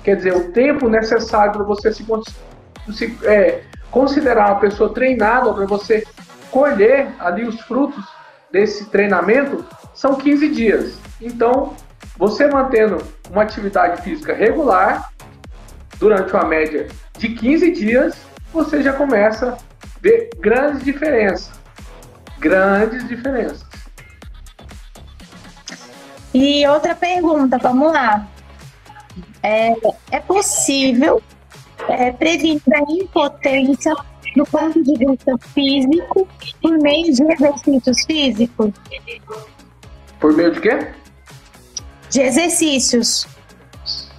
quer 0.04 0.17
dizer, 0.17 0.36
o 0.36 0.52
tempo 0.52 0.89
necessário 0.89 1.54
para 1.54 1.63
você 1.63 1.93
se 1.93 2.04
se 2.93 3.17
é, 3.23 3.63
considerar 3.91 4.52
uma 4.52 4.60
pessoa 4.60 4.93
treinada 4.93 5.54
para 5.54 5.65
você 5.65 6.06
colher 6.52 7.13
ali 7.19 7.45
os 7.45 7.60
frutos 7.62 8.04
desse 8.52 8.86
treinamento 8.86 9.65
são 9.93 10.15
15 10.15 10.50
dias. 10.50 10.97
Então, 11.19 11.76
você 12.17 12.47
mantendo 12.47 13.04
uma 13.30 13.43
atividade 13.43 14.02
física 14.02 14.34
regular 14.34 15.12
durante 16.00 16.34
uma 16.34 16.45
média 16.45 16.88
de 17.17 17.30
15 17.30 17.71
dias, 17.71 18.15
você 18.54 18.82
já 18.82 18.93
começa 18.93 19.54
a 19.54 19.58
ver 20.02 20.30
grandes 20.39 20.84
diferenças. 20.84 21.52
Grandes 22.39 23.08
diferenças. 23.08 23.65
E 26.34 26.67
outra 26.67 26.93
pergunta, 26.93 27.58
vamos 27.58 27.91
lá. 27.91 28.28
É, 29.41 29.73
é 30.12 30.19
possível 30.19 31.21
é, 31.89 32.12
prevenir 32.12 32.62
a 32.73 32.91
impotência 32.91 33.93
do 34.36 34.45
ponto 34.45 34.84
de 34.84 34.93
vista 34.97 35.38
físico 35.54 36.28
por 36.62 36.78
meio 36.80 37.13
de 37.13 37.23
exercícios 37.23 38.06
físicos? 38.06 38.71
Por 40.19 40.34
meio 40.34 40.52
de 40.52 40.62
quê? 40.62 40.88
De 42.10 42.21
exercícios. 42.21 43.28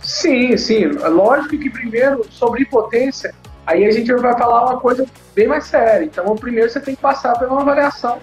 Sim, 0.03 0.57
sim. 0.57 0.87
Lógico 0.87 1.59
que 1.59 1.71
primeiro, 1.71 2.25
sobre 2.31 2.63
impotência, 2.63 3.35
aí 3.67 3.85
a 3.85 3.91
gente 3.91 4.13
vai 4.15 4.37
falar 4.37 4.65
uma 4.65 4.81
coisa 4.81 5.07
bem 5.35 5.47
mais 5.47 5.65
séria. 5.65 6.05
Então, 6.05 6.35
primeiro 6.37 6.71
você 6.71 6.81
tem 6.81 6.95
que 6.95 7.03
passar 7.03 7.39
por 7.39 7.49
uma 7.49 7.61
avaliação 7.61 8.19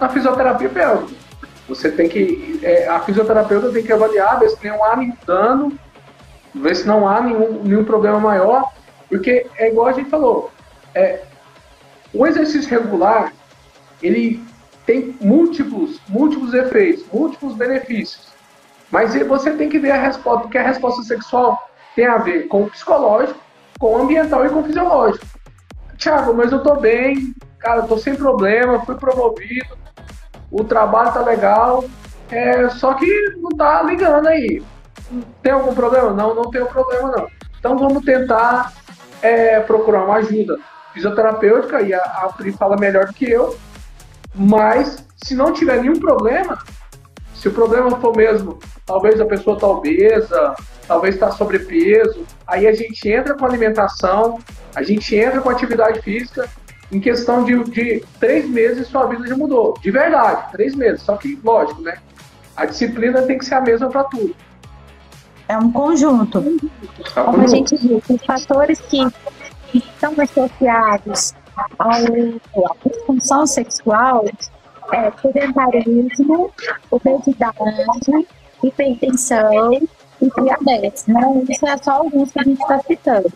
na 0.00 0.08
fisioterapia 0.08 0.68
pélvica. 0.68 1.20
Você 1.68 1.90
tem 1.90 2.08
que. 2.08 2.60
É, 2.62 2.88
a 2.88 3.00
fisioterapeuta 3.00 3.70
tem 3.70 3.82
que 3.82 3.92
avaliar, 3.92 4.40
ver 4.40 4.50
se 4.50 4.66
não 4.66 4.84
há 4.84 4.96
nenhum 4.96 5.16
dano 5.26 5.78
ver 6.54 6.76
se 6.76 6.86
não 6.86 7.08
há 7.08 7.20
nenhum, 7.20 7.62
nenhum 7.62 7.84
problema 7.84 8.18
maior, 8.18 8.72
porque 9.08 9.46
é 9.56 9.68
igual 9.68 9.88
a 9.88 9.92
gente 9.92 10.10
falou, 10.10 10.50
é, 10.94 11.22
o 12.12 12.26
exercício 12.26 12.70
regular, 12.70 13.32
ele 14.02 14.42
tem 14.84 15.16
múltiplos, 15.20 16.00
múltiplos 16.08 16.52
efeitos, 16.54 17.04
múltiplos 17.12 17.54
benefícios, 17.54 18.32
mas 18.90 19.14
você 19.14 19.52
tem 19.52 19.68
que 19.68 19.78
ver 19.78 19.92
a 19.92 20.00
resposta, 20.00 20.42
porque 20.42 20.58
a 20.58 20.66
resposta 20.66 21.02
sexual 21.02 21.70
tem 21.96 22.06
a 22.06 22.18
ver 22.18 22.48
com 22.48 22.64
o 22.64 22.70
psicológico, 22.70 23.40
com 23.78 23.96
o 23.96 24.02
ambiental 24.02 24.44
e 24.44 24.50
com 24.50 24.60
o 24.60 24.64
fisiológico. 24.64 25.26
Tiago, 25.96 26.34
mas 26.34 26.52
eu 26.52 26.62
tô 26.62 26.76
bem, 26.76 27.34
cara, 27.58 27.80
eu 27.80 27.86
tô 27.86 27.96
sem 27.96 28.14
problema, 28.14 28.84
fui 28.84 28.96
promovido, 28.96 29.78
o 30.50 30.64
trabalho 30.64 31.12
tá 31.12 31.22
legal, 31.22 31.84
é, 32.30 32.68
só 32.70 32.94
que 32.94 33.06
não 33.38 33.50
tá 33.50 33.82
ligando 33.82 34.26
aí. 34.26 34.62
Tem 35.42 35.52
algum 35.52 35.74
problema? 35.74 36.12
Não, 36.12 36.34
não 36.34 36.50
tem 36.50 36.64
problema 36.64 37.10
não. 37.10 37.26
Então 37.58 37.76
vamos 37.78 38.04
tentar 38.04 38.72
é, 39.20 39.60
procurar 39.60 40.04
uma 40.04 40.16
ajuda 40.16 40.58
fisioterapêutica, 40.92 41.80
e 41.80 41.94
a, 41.94 42.00
a 42.00 42.32
Pri 42.36 42.52
fala 42.52 42.76
melhor 42.76 43.06
do 43.06 43.14
que 43.14 43.30
eu, 43.30 43.56
mas 44.34 45.06
se 45.24 45.34
não 45.34 45.52
tiver 45.52 45.80
nenhum 45.80 45.98
problema, 45.98 46.58
se 47.34 47.48
o 47.48 47.52
problema 47.52 47.90
for 47.98 48.16
mesmo, 48.16 48.58
talvez 48.86 49.20
a 49.20 49.24
pessoa 49.24 49.56
está 49.56 49.66
obesa, 49.66 50.54
talvez 50.86 51.14
está 51.14 51.30
sobrepeso, 51.30 52.24
aí 52.46 52.66
a 52.66 52.72
gente 52.72 53.08
entra 53.08 53.34
com 53.34 53.44
alimentação, 53.44 54.38
a 54.74 54.82
gente 54.82 55.14
entra 55.16 55.40
com 55.40 55.48
atividade 55.48 56.00
física, 56.02 56.48
em 56.90 57.00
questão 57.00 57.42
de, 57.42 57.64
de 57.64 58.04
três 58.20 58.48
meses 58.48 58.86
sua 58.86 59.06
vida 59.06 59.26
já 59.26 59.34
mudou. 59.34 59.78
De 59.80 59.90
verdade, 59.90 60.52
três 60.52 60.74
meses. 60.74 61.00
Só 61.00 61.16
que, 61.16 61.40
lógico, 61.42 61.80
né? 61.80 61.96
A 62.54 62.66
disciplina 62.66 63.22
tem 63.22 63.38
que 63.38 63.46
ser 63.46 63.54
a 63.54 63.60
mesma 63.62 63.88
para 63.88 64.04
tudo. 64.04 64.36
É 65.52 65.58
um 65.58 65.70
conjunto. 65.70 66.38
É 66.38 67.20
Como 67.20 67.42
a 67.42 67.46
gente 67.46 67.76
disse, 67.76 68.14
os 68.14 68.24
fatores 68.24 68.80
que 68.80 69.06
estão 69.74 70.14
associados 70.18 71.34
à 71.78 71.90
disfunção 72.88 73.46
sexual 73.46 74.24
é 74.94 75.12
sedentarismo, 75.20 76.50
obesidade, 76.90 78.26
hipertensão 78.64 79.74
e 80.22 80.42
diabetes, 80.42 81.06
né? 81.06 81.20
Isso 81.46 81.66
é 81.66 81.76
só 81.76 81.92
alguns 81.98 82.32
que 82.32 82.40
a 82.40 82.44
gente 82.44 82.62
está 82.62 82.80
citando. 82.80 83.30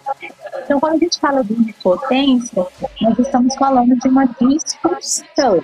Então, 0.65 0.81
quando 0.81 0.95
a 0.95 0.99
gente 0.99 1.21
fala 1.21 1.45
de 1.45 1.53
impotência, 1.53 2.67
nós 3.03 3.19
estamos 3.19 3.55
falando 3.57 3.95
de 3.95 4.09
uma 4.09 4.25
disfunção. 4.25 5.63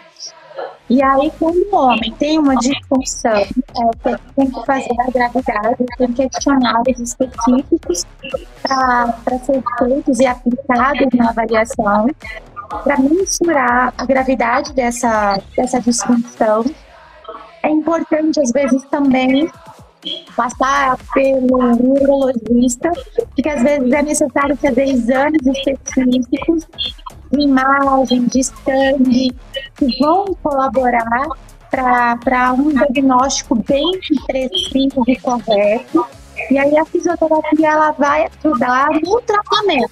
E 0.91 1.03
aí, 1.03 1.33
quando 1.39 1.57
o 1.73 1.75
homem 1.75 2.13
tem 2.19 2.39
uma 2.39 2.55
disfunção, 2.57 3.33
é, 3.33 4.17
tem 4.37 4.51
que 4.51 4.67
fazer 4.67 4.95
a 5.01 5.11
gravidade, 5.11 5.87
tem 5.97 6.13
questionários 6.13 7.01
específicos 7.01 8.07
para 8.63 9.39
ser 9.39 9.63
feitos 9.79 10.21
e 10.21 10.27
aplicados 10.27 11.09
na 11.15 11.31
avaliação, 11.31 12.09
para 12.85 12.99
mensurar 12.99 13.95
a 13.97 14.05
gravidade 14.05 14.73
dessa, 14.75 15.41
dessa 15.57 15.81
disfunção. 15.81 16.65
É 17.63 17.71
importante, 17.71 18.41
às 18.41 18.51
vezes, 18.51 18.83
também 18.91 19.51
passar 20.37 20.99
pelo 21.15 21.75
neurologista, 21.77 22.91
porque 23.35 23.49
às 23.49 23.63
vezes 23.63 23.93
é 23.93 24.03
necessário 24.03 24.57
fazer 24.57 24.89
exames 24.89 25.47
específicos, 25.47 26.67
imagem 27.33 28.27
de 28.27 28.43
sangue, 28.43 29.35
que 29.83 29.99
vão 29.99 30.25
colaborar 30.43 31.27
para 31.71 32.53
um 32.53 32.69
diagnóstico 32.69 33.57
bem 33.57 33.99
preciso 34.27 35.03
e 35.07 35.17
correto. 35.17 36.07
E 36.51 36.59
aí 36.59 36.77
a 36.77 36.85
fisioterapia 36.85 37.69
ela 37.69 37.93
vai 37.93 38.29
ajudar 38.45 38.89
no 38.91 39.21
tratamento, 39.23 39.91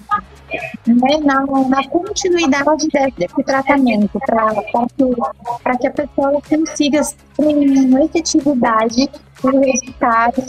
né, 0.85 1.17
na, 1.23 1.45
na 1.45 1.87
continuidade 1.87 2.87
desse 3.17 3.43
tratamento, 3.43 4.19
para 4.25 4.53
que, 4.57 5.79
que 5.79 5.87
a 5.87 5.91
pessoa 5.91 6.41
consiga 6.49 7.01
com 7.37 7.99
efetividade 7.99 9.09
o 9.43 9.59
resultado 9.59 10.41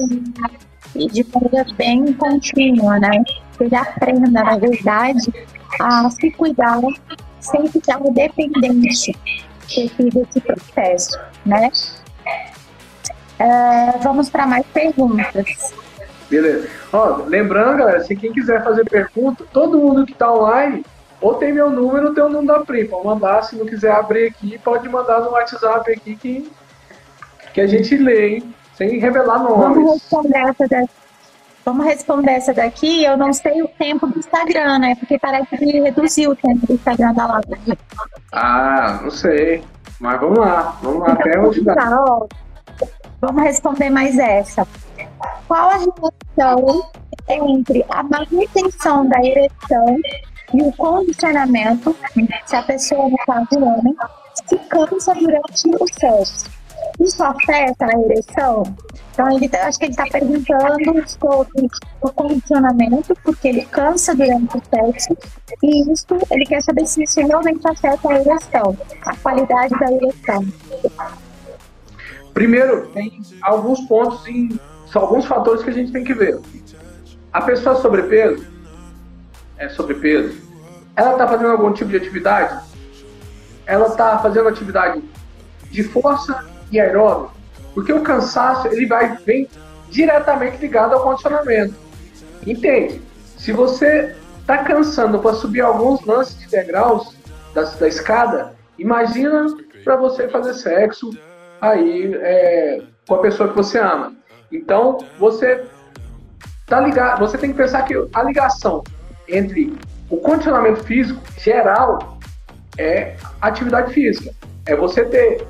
de 0.95 1.27
maneira 1.33 1.67
bem 1.77 2.13
contínua, 2.15 2.99
né? 2.99 3.23
Que 3.57 3.65
ele 3.65 3.77
aprenda, 3.77 4.31
na 4.31 4.59
verdade, 4.59 5.33
a 5.81 6.11
se 6.11 6.31
cuidar 6.33 6.81
sem 7.43 7.67
ficar 7.67 8.01
dependente 8.01 9.13
desse, 9.69 9.95
desse 9.99 10.41
processo, 10.41 11.19
né? 11.45 11.71
É, 13.39 13.99
vamos 14.03 14.31
para 14.31 14.47
mais 14.47 14.65
perguntas. 14.67 15.75
Beleza. 16.31 16.69
Ó, 16.93 17.25
lembrando, 17.27 17.79
galera, 17.79 18.05
se 18.05 18.15
quem 18.17 18.33
quiser 18.33 18.63
fazer 18.63 18.89
pergunta, 18.89 19.45
todo 19.53 19.79
mundo 19.79 20.07
que 20.07 20.13
está 20.13 20.33
online, 20.33 20.85
ou 21.21 21.35
tem 21.35 21.53
meu 21.53 21.69
número 21.69 22.09
ou 22.09 22.15
tem 22.15 22.25
o 22.25 22.29
número 22.29 22.59
da 22.59 22.65
Pri. 22.65 22.87
Pode 22.87 23.07
mandar, 23.07 23.43
se 23.43 23.57
não 23.57 23.67
quiser 23.67 23.93
abrir 23.93 24.29
aqui, 24.29 24.59
pode 24.59 24.89
mandar 24.89 25.21
no 25.21 25.31
WhatsApp 25.31 25.91
aqui 25.91 26.17
que, 26.17 26.51
que 27.53 27.61
a 27.61 27.67
gente 27.67 27.97
lê, 27.97 28.37
hein? 28.37 28.55
Sem 28.75 28.99
revelar 28.99 29.43
nomes. 29.43 29.77
Vamos 29.77 29.93
responder 29.95 30.39
essa 30.39 30.69
daqui. 30.69 31.02
Vamos 31.65 31.87
responder 31.87 32.33
essa 32.33 32.53
daqui. 32.53 33.05
Eu 33.05 33.17
não 33.17 33.33
sei 33.33 33.63
o 33.63 33.69
tempo 33.69 34.07
do 34.07 34.19
Instagram, 34.19 34.81
né? 34.81 34.95
Porque 34.97 35.19
parece 35.19 35.57
que 35.57 35.81
reduziu 35.81 36.33
o 36.33 36.37
tempo 36.37 36.67
do 36.67 36.73
Instagram 36.73 37.15
da 37.15 37.27
live. 37.27 37.79
Ah, 38.33 39.01
não 39.03 39.11
sei. 39.11 39.63
Mas 40.01 40.21
vamos 40.21 40.39
lá. 40.39 40.77
Vamos 40.83 41.01
lá 41.01 41.13
então, 41.13 41.21
até 41.21 41.39
onde 41.39 41.61
dá. 41.63 41.75
Tá, 41.75 42.05
ó, 42.09 42.27
vamos 43.21 43.43
responder 43.45 43.91
mais 43.91 44.19
essa. 44.19 44.67
Qual 45.47 45.71
a 45.71 45.79
relação 45.79 46.91
entre 47.29 47.85
a 47.89 48.03
manutenção 48.03 49.07
da 49.07 49.25
ereção 49.25 49.97
e 50.53 50.63
o 50.63 50.73
condicionamento, 50.73 51.95
se 52.47 52.57
a 52.57 52.63
pessoa, 52.63 53.09
no 53.09 53.17
caso 53.19 53.47
do 53.53 53.65
homem, 53.65 53.95
se 54.47 54.59
cansa 54.59 55.15
durante 55.15 55.69
o 55.81 55.87
sexo? 55.95 56.62
Isso 57.01 57.23
afeta 57.23 57.87
a 57.87 58.01
ereção? 58.01 58.63
Então, 59.13 59.31
ele, 59.37 59.49
tá, 59.49 59.67
acho 59.67 59.79
que 59.79 59.87
ele 59.87 59.93
está 59.93 60.07
perguntando 60.07 61.09
sobre 61.09 61.69
o 62.01 62.11
condicionamento, 62.11 63.15
porque 63.23 63.49
ele 63.49 63.67
cansa 63.67 64.15
durante 64.15 64.57
o 64.57 64.63
sexo, 64.71 65.17
e 65.63 65.93
isso 65.93 66.07
ele 66.31 66.47
quer 66.47 66.63
saber 66.63 66.87
se 66.87 67.03
isso 67.03 67.21
realmente 67.21 67.67
afeta 67.67 68.09
a 68.09 68.21
ereção, 68.21 68.77
a 69.05 69.17
qualidade 69.17 69.75
da 69.79 69.93
ereção. 69.93 70.47
Primeiro, 72.33 72.89
tem 72.89 73.21
alguns 73.43 73.81
pontos, 73.83 74.27
em, 74.27 74.59
são 74.91 75.03
alguns 75.03 75.27
fatores 75.27 75.63
que 75.63 75.71
a 75.71 75.75
gente 75.75 75.93
tem 75.93 76.05
que 76.05 76.15
ver. 76.15 76.41
A 77.33 77.43
pessoa 77.43 77.77
sobrepeso, 77.77 78.47
é 79.59 79.69
sobrepeso, 79.69 80.41
ela 80.97 81.13
está 81.13 81.29
fazendo 81.29 81.51
algum 81.51 81.73
tipo 81.73 81.91
de 81.91 81.97
atividade? 81.97 82.63
Ela 83.67 83.89
está 83.89 84.19
fazendo 84.19 84.49
atividade 84.49 85.03
de 85.71 85.83
força 85.85 86.52
e 86.73 86.81
aeróbico? 86.81 87.33
Porque 87.75 87.93
o 87.93 88.03
cansaço 88.03 88.67
ele 88.69 88.87
vai 88.87 89.17
vem 89.19 89.49
diretamente 89.89 90.57
ligado 90.59 90.95
ao 90.95 91.03
condicionamento. 91.03 91.75
Entende? 92.47 93.01
Se 93.37 93.53
você 93.53 94.17
está 94.41 94.59
cansando 94.59 95.19
para 95.19 95.35
subir 95.35 95.61
alguns 95.61 96.05
lances 96.05 96.39
de 96.39 96.49
degraus 96.49 97.17
da, 97.55 97.63
da 97.63 97.87
escada, 97.87 98.55
imagina 98.79 99.47
para 99.85 99.97
você 99.97 100.29
fazer 100.29 100.55
sexo 100.55 101.11
aí 101.61 102.13
é, 102.15 102.83
com 103.07 103.15
a 103.15 103.19
pessoa 103.19 103.49
que 103.49 103.57
você 103.57 103.79
ama. 103.79 104.15
Então 104.51 104.99
você 105.19 105.65
tá 106.67 106.81
ligado, 106.81 107.21
você 107.21 107.39
tem 107.39 107.51
que 107.51 107.57
pensar 107.57 107.83
que 107.83 107.95
a 108.13 108.23
ligação 108.23 108.83
entre 109.29 109.73
o 110.11 110.17
condicionamento 110.17 110.85
físico 110.85 111.21
geral 111.39 112.19
é 112.79 113.17
atividade 113.41 113.93
física. 113.93 114.35
É 114.67 114.77
você 114.77 115.05
ter, 115.05 115.47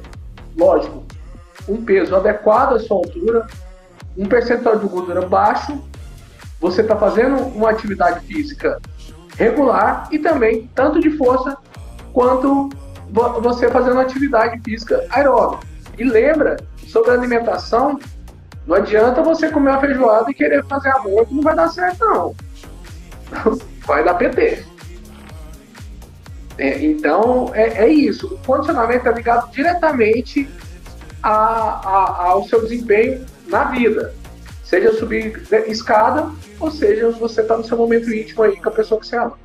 lógico, 0.57 1.05
um 1.69 1.85
peso 1.85 2.15
adequado 2.15 2.75
à 2.75 2.81
sua 2.81 2.97
altura, 2.97 3.47
um 4.17 4.27
percentual 4.27 4.79
de 4.79 4.87
gordura 4.87 5.27
baixo, 5.27 5.83
você 6.61 6.83
está 6.83 6.97
fazendo 6.97 7.37
uma 7.37 7.71
atividade 7.71 8.21
física 8.27 8.81
regular 9.37 10.09
e 10.13 10.19
também 10.19 10.71
tanto 10.75 11.01
de 11.01 11.11
força 11.17 11.57
quanto 12.13 12.71
você 13.43 13.69
fazendo 13.69 14.01
atividade 14.01 14.61
física 14.61 15.05
aeróbica. 15.11 15.67
E 15.99 16.05
lembra, 16.05 16.57
sobre 16.87 17.11
a 17.11 17.15
alimentação, 17.15 17.99
não 18.67 18.77
adianta 18.77 19.23
você 19.23 19.51
comer 19.51 19.71
uma 19.71 19.81
feijoada 19.81 20.31
e 20.31 20.35
querer 20.35 20.65
fazer 20.67 20.91
amor 20.91 21.27
que 21.27 21.35
não 21.35 21.43
vai 21.43 21.55
dar 21.55 21.69
certo, 21.69 22.05
não. 22.05 22.35
Vai 23.85 24.05
dar 24.05 24.15
PT. 24.15 24.65
É, 26.57 26.85
então, 26.85 27.51
é, 27.53 27.85
é, 27.85 27.89
isso. 27.89 28.35
O 28.35 28.39
condicionamento 28.39 29.09
é 29.09 29.13
ligado 29.13 29.51
diretamente 29.51 30.49
a, 31.23 31.31
a, 31.31 32.27
ao 32.29 32.45
seu 32.45 32.63
desempenho 32.63 33.25
na 33.47 33.65
vida. 33.65 34.15
Seja 34.65 34.93
subir 34.95 35.43
escada, 35.67 36.31
ou 36.59 36.71
seja, 36.71 37.11
você 37.11 37.43
está 37.43 37.57
no 37.57 37.65
seu 37.65 37.77
momento 37.77 38.13
íntimo 38.13 38.43
aí 38.43 38.57
com 38.57 38.69
a 38.69 38.73
pessoa 38.73 39.01
que 39.01 39.07
você 39.07 39.17
ama. 39.17 39.39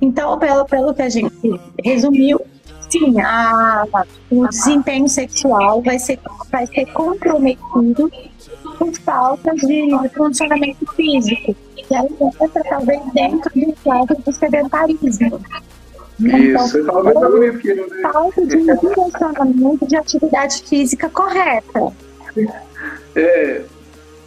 Então, 0.00 0.38
pelo, 0.38 0.64
pelo 0.64 0.94
que 0.94 1.02
a 1.02 1.08
gente 1.08 1.60
resumiu, 1.84 2.40
sim, 2.88 3.20
a, 3.20 3.84
o 4.30 4.46
desempenho 4.48 5.08
sexual 5.08 5.82
vai 5.82 5.98
ser, 5.98 6.18
vai 6.50 6.66
ser 6.66 6.86
comprometido 6.92 8.10
por 8.78 8.94
falta 9.00 9.54
de, 9.54 9.88
funcionamento 10.14 10.86
físico. 10.92 11.54
E 11.76 11.94
aí 11.94 12.08
entra 12.20 12.62
talvez 12.64 13.00
dentro 13.12 13.50
do 13.54 13.74
quadro 13.82 14.16
do 14.22 14.32
sedentarismo. 14.32 15.40
Isso, 16.20 16.78
então, 16.78 16.94
talvez 16.94 17.16
é 17.16 17.28
bonito 17.28 17.58
que? 17.58 18.02
Falta 18.02 18.46
de 18.46 18.56
direcionamento 18.56 19.86
de 19.86 19.96
atividade 19.96 20.62
física 20.64 21.08
correta. 21.08 21.92
É, 23.14 23.62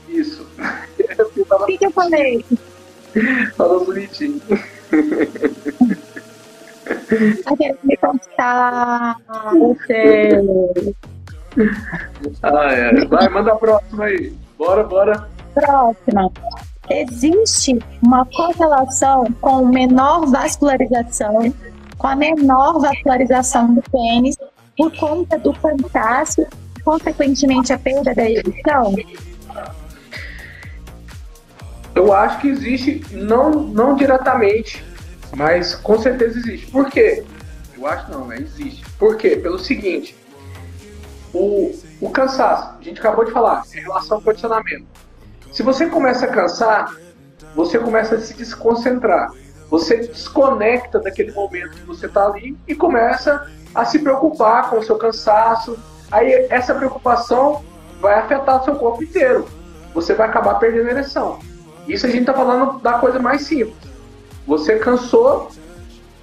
isso. 0.08 0.48
O 0.98 1.66
que, 1.66 1.78
que 1.78 1.86
eu 1.86 1.92
falei? 1.92 2.46
Falou 3.58 3.86
bonitinho. 3.86 4.42
querendo 7.58 7.80
me 7.84 7.98
conquistar. 7.98 9.18
Ah, 12.44 12.72
é. 12.72 13.06
Vai, 13.06 13.30
manda 13.30 13.52
a 13.52 13.56
próxima 13.56 14.06
aí. 14.06 14.34
Bora, 14.58 14.84
bora. 14.84 15.30
Próxima. 15.54 16.32
Existe 16.90 17.78
uma 18.02 18.26
correlação 18.26 19.26
com 19.40 19.66
menor 19.66 20.26
vascularização, 20.28 21.54
com 22.02 22.08
a 22.08 22.16
menor 22.16 22.80
vascularização 22.80 23.76
do 23.76 23.82
pênis, 23.84 24.36
por 24.76 24.92
conta 24.98 25.38
do 25.38 25.54
cansaço, 25.54 26.48
consequentemente 26.84 27.72
a 27.72 27.78
perda 27.78 28.16
da 28.16 28.28
ereção? 28.28 28.96
Eu 31.94 32.12
acho 32.12 32.40
que 32.40 32.48
existe, 32.48 33.06
não, 33.12 33.52
não 33.52 33.96
diretamente, 33.96 34.84
mas 35.36 35.76
com 35.76 36.02
certeza 36.02 36.40
existe. 36.40 36.66
Por 36.68 36.90
quê? 36.90 37.24
Eu 37.78 37.86
acho 37.86 38.10
não, 38.12 38.26
né? 38.26 38.38
Existe. 38.40 38.84
Por 38.98 39.16
quê? 39.18 39.36
Pelo 39.36 39.60
seguinte, 39.60 40.16
o, 41.32 41.72
o 42.00 42.10
cansaço, 42.10 42.78
a 42.80 42.84
gente 42.84 43.00
acabou 43.00 43.26
de 43.26 43.32
falar, 43.32 43.62
em 43.76 43.82
relação 43.82 44.18
ao 44.18 44.24
condicionamento. 44.24 44.88
Se 45.52 45.62
você 45.62 45.86
começa 45.86 46.26
a 46.26 46.30
cansar, 46.30 46.96
você 47.56 47.78
começa 47.78 48.16
a 48.16 48.20
se 48.20 48.34
desconcentrar. 48.34 49.32
Você 49.72 49.96
desconecta 49.96 51.00
daquele 51.00 51.32
momento 51.32 51.78
que 51.78 51.86
você 51.86 52.06
está 52.06 52.28
ali 52.28 52.58
e 52.68 52.76
começa 52.76 53.50
a 53.74 53.86
se 53.86 54.00
preocupar 54.00 54.70
com 54.70 54.80
o 54.80 54.84
seu 54.84 54.98
cansaço. 54.98 55.80
Aí 56.12 56.46
essa 56.50 56.76
preocupação 56.76 57.64
vai 58.02 58.16
afetar 58.16 58.62
o 58.62 58.66
seu 58.66 58.76
corpo 58.76 59.02
inteiro. 59.02 59.48
Você 59.94 60.14
vai 60.14 60.28
acabar 60.28 60.56
perdendo 60.56 60.90
a 60.90 60.92
ereção. 60.92 61.40
Isso 61.88 62.06
a 62.06 62.10
gente 62.10 62.22
está 62.22 62.34
falando 62.34 62.80
da 62.80 63.00
coisa 63.00 63.18
mais 63.18 63.44
simples. 63.44 63.90
Você 64.46 64.78
cansou, 64.78 65.50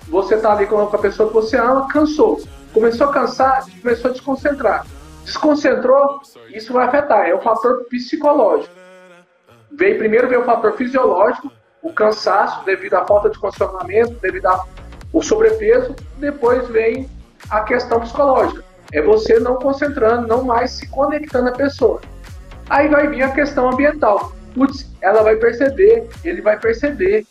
você 0.09 0.35
está 0.35 0.53
ali 0.53 0.67
com 0.67 0.83
a 0.83 0.99
pessoa 0.99 1.29
que 1.29 1.35
você 1.35 1.57
ama, 1.57 1.89
cansou. 1.89 2.43
Começou 2.75 3.09
a 3.09 3.13
cansar, 3.13 3.65
começou 3.81 4.11
a 4.11 4.13
desconcentrar. 4.13 4.87
Desconcentrou, 5.25 6.21
isso 6.53 6.75
vai 6.75 6.87
afetar. 6.87 7.27
É 7.27 7.35
o 7.35 7.41
fator 7.41 7.85
psicológico. 7.85 8.75
Veio, 9.73 9.97
primeiro 9.97 10.29
veio 10.29 10.43
o 10.43 10.45
fator 10.45 10.75
fisiológico, 10.75 11.51
o 11.89 11.93
cansaço 11.93 12.65
devido 12.65 12.95
à 12.95 13.07
falta 13.07 13.31
de 13.31 13.39
condicionamento, 13.39 14.15
devido 14.21 14.47
ao 14.47 15.23
sobrepeso. 15.23 15.95
Depois 16.19 16.69
vem 16.69 17.09
a 17.51 17.61
questão 17.63 18.01
psicológica. 18.01 18.65
É 18.93 19.03
você 19.03 19.39
não 19.39 19.57
concentrando, 19.57 20.27
não 20.27 20.45
mais 20.45 20.73
se 20.73 20.89
conectando 20.89 21.49
à 21.49 21.53
pessoa. 21.53 22.01
Aí 22.69 22.89
vai 22.89 23.09
vir 23.09 23.23
a 23.23 23.31
questão 23.31 23.71
ambiental. 23.71 24.33
Putz, 24.55 24.91
ela 25.01 25.23
vai 25.23 25.37
perceber, 25.37 26.09
ele 26.25 26.41
vai 26.41 26.59
perceber. 26.59 27.27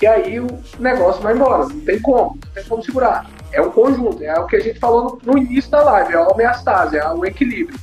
E 0.00 0.06
aí 0.06 0.40
o 0.40 0.46
negócio 0.78 1.22
vai 1.22 1.34
embora. 1.34 1.66
Não 1.66 1.80
tem 1.80 2.00
como, 2.00 2.38
não 2.44 2.52
tem 2.52 2.64
como 2.64 2.82
segurar. 2.82 3.26
É 3.52 3.60
um 3.60 3.70
conjunto, 3.70 4.22
é 4.22 4.38
o 4.38 4.46
que 4.46 4.56
a 4.56 4.60
gente 4.60 4.80
falou 4.80 5.18
no, 5.22 5.38
início 5.38 5.70
da 5.70 5.82
live, 5.82 6.12
é 6.12 6.16
a 6.16 6.26
homeostase, 6.26 6.96
é 6.96 7.08
o 7.08 7.24
equilíbrio. 7.24 7.78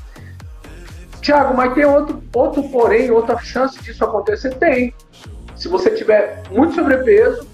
Tiago, 1.22 1.54
mas 1.54 1.74
tem 1.74 1.86
outro, 1.86 2.22
outro 2.34 2.64
porém, 2.70 3.12
outra 3.12 3.38
chance 3.40 3.82
disso 3.82 4.04
acontecer? 4.04 4.56
Tem. 4.56 4.94
Se 5.56 5.68
você 5.68 5.92
tiver 5.92 6.42
muito 6.50 6.74
sobrepeso, 6.74 7.48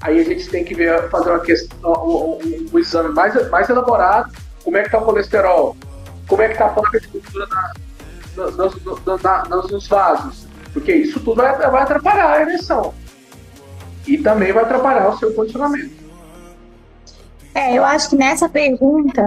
aí 0.00 0.20
a 0.20 0.24
gente 0.24 0.48
tem 0.48 0.64
que 0.64 0.74
ver, 0.74 1.08
fazer 1.08 1.30
uma 1.30 1.40
questão, 1.40 1.92
um, 1.92 2.38
um, 2.42 2.66
um 2.72 2.78
exame 2.78 3.08
mais, 3.14 3.50
mais 3.50 3.68
elaborado, 3.68 4.32
como 4.62 4.76
é 4.76 4.80
que 4.82 4.88
está 4.88 4.98
o 4.98 5.04
colesterol, 5.04 5.76
como 6.26 6.42
é 6.42 6.48
que 6.48 6.52
está 6.52 6.66
a 6.66 6.70
placa 6.70 7.00
de 7.00 7.06
gordura 7.08 7.46
na, 7.46 7.72
nos, 8.50 9.22
na, 9.22 9.44
nos 9.44 9.88
vasos, 9.88 10.46
porque 10.72 10.92
isso 10.92 11.18
tudo 11.20 11.36
vai, 11.36 11.56
vai 11.56 11.82
atrapalhar 11.82 12.32
a 12.32 12.42
ereção 12.42 12.94
e 14.06 14.18
também 14.18 14.52
vai 14.52 14.64
atrapalhar 14.64 15.08
o 15.08 15.18
seu 15.18 15.32
condicionamento. 15.32 15.96
É, 17.54 17.76
eu 17.76 17.84
acho 17.84 18.10
que 18.10 18.16
nessa 18.16 18.48
pergunta, 18.48 19.26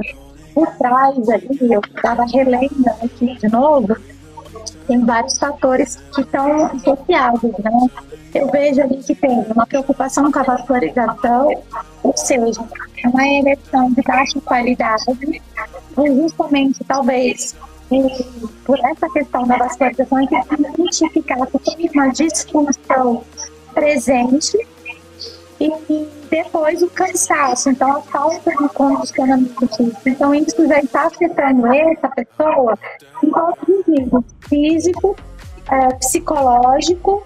por 0.53 0.67
trás 0.77 1.29
ali, 1.29 1.57
eu 1.61 1.81
estava 1.95 2.25
relendo 2.25 2.87
aqui 3.01 3.37
de 3.37 3.47
novo, 3.49 3.95
tem 4.87 5.05
vários 5.05 5.37
fatores 5.37 5.97
que 6.13 6.21
estão 6.21 6.65
associados, 6.65 7.41
né? 7.59 7.87
Eu 8.33 8.49
vejo 8.49 8.81
ali 8.81 8.97
que 8.97 9.15
tem 9.15 9.45
uma 9.53 9.65
preocupação 9.65 10.31
com 10.31 10.39
a 10.39 10.43
vascularização, 10.43 11.61
ou 12.03 12.17
seja, 12.17 12.61
uma 13.05 13.27
ereção 13.27 13.91
de 13.91 14.01
baixa 14.01 14.39
qualidade, 14.41 15.03
ou 15.95 16.07
justamente, 16.07 16.83
talvez, 16.85 17.55
por 18.65 18.79
essa 18.79 19.09
questão 19.09 19.45
da 19.45 19.57
vascularização, 19.57 20.19
gente 20.19 20.29
tem 20.29 20.43
que 20.43 21.33
identificar 21.33 21.45
que 21.47 21.59
tem 21.59 21.89
uma 21.93 22.07
disfunção 22.09 23.23
presente 23.73 24.57
e 25.67 26.09
depois 26.29 26.81
o 26.81 26.89
cansaço, 26.89 27.69
então 27.69 27.97
a 27.97 28.01
falta 28.01 28.51
de 28.51 28.69
condicionamento 28.69 29.67
físico. 29.75 30.01
Então 30.05 30.33
isso 30.33 30.67
já 30.67 30.79
está 30.79 31.07
afetando 31.07 31.67
essa 31.67 32.09
pessoa 32.09 32.77
em 33.23 33.29
todos 33.29 33.57
os 33.67 33.87
níveis, 33.87 34.23
físico, 34.47 35.15
é, 35.69 35.93
psicológico 35.95 37.25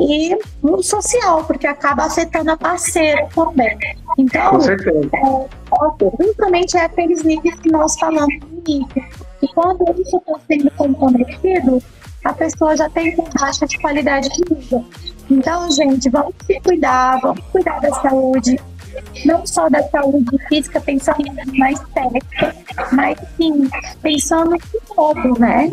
e 0.00 0.36
social, 0.82 1.44
porque 1.44 1.66
acaba 1.66 2.04
afetando 2.04 2.50
a 2.50 2.56
parceira 2.56 3.28
também. 3.34 3.78
Então, 4.18 4.50
Com 4.50 4.60
certeza. 4.60 5.10
É, 5.14 6.24
justamente 6.24 6.76
é 6.76 6.82
aqueles 6.82 7.22
níveis 7.22 7.54
que 7.60 7.70
nós 7.70 7.98
falamos 7.98 8.34
no 8.40 8.62
início. 8.66 9.04
E 9.42 9.48
quando 9.54 9.84
isso 10.00 10.16
está 10.18 10.38
sendo 10.46 10.70
comprometido, 10.72 11.82
a 12.24 12.32
pessoa 12.32 12.76
já 12.76 12.88
tem 12.90 13.16
baixa 13.38 13.66
de 13.66 13.78
qualidade 13.80 14.28
de 14.28 14.54
vida. 14.54 14.84
Então, 15.32 15.70
gente, 15.70 16.10
vamos 16.10 16.34
se 16.46 16.60
cuidar, 16.60 17.18
vamos 17.22 17.42
cuidar 17.46 17.80
da 17.80 17.90
saúde, 17.94 18.60
não 19.24 19.46
só 19.46 19.66
da 19.70 19.82
saúde 19.84 20.36
física, 20.46 20.78
pensando 20.78 21.24
mais 21.54 21.80
técnica, 21.94 22.54
mas 22.92 23.18
sim, 23.38 23.70
pensando 24.02 24.54
em 24.54 24.60
todo, 24.94 25.40
né? 25.40 25.70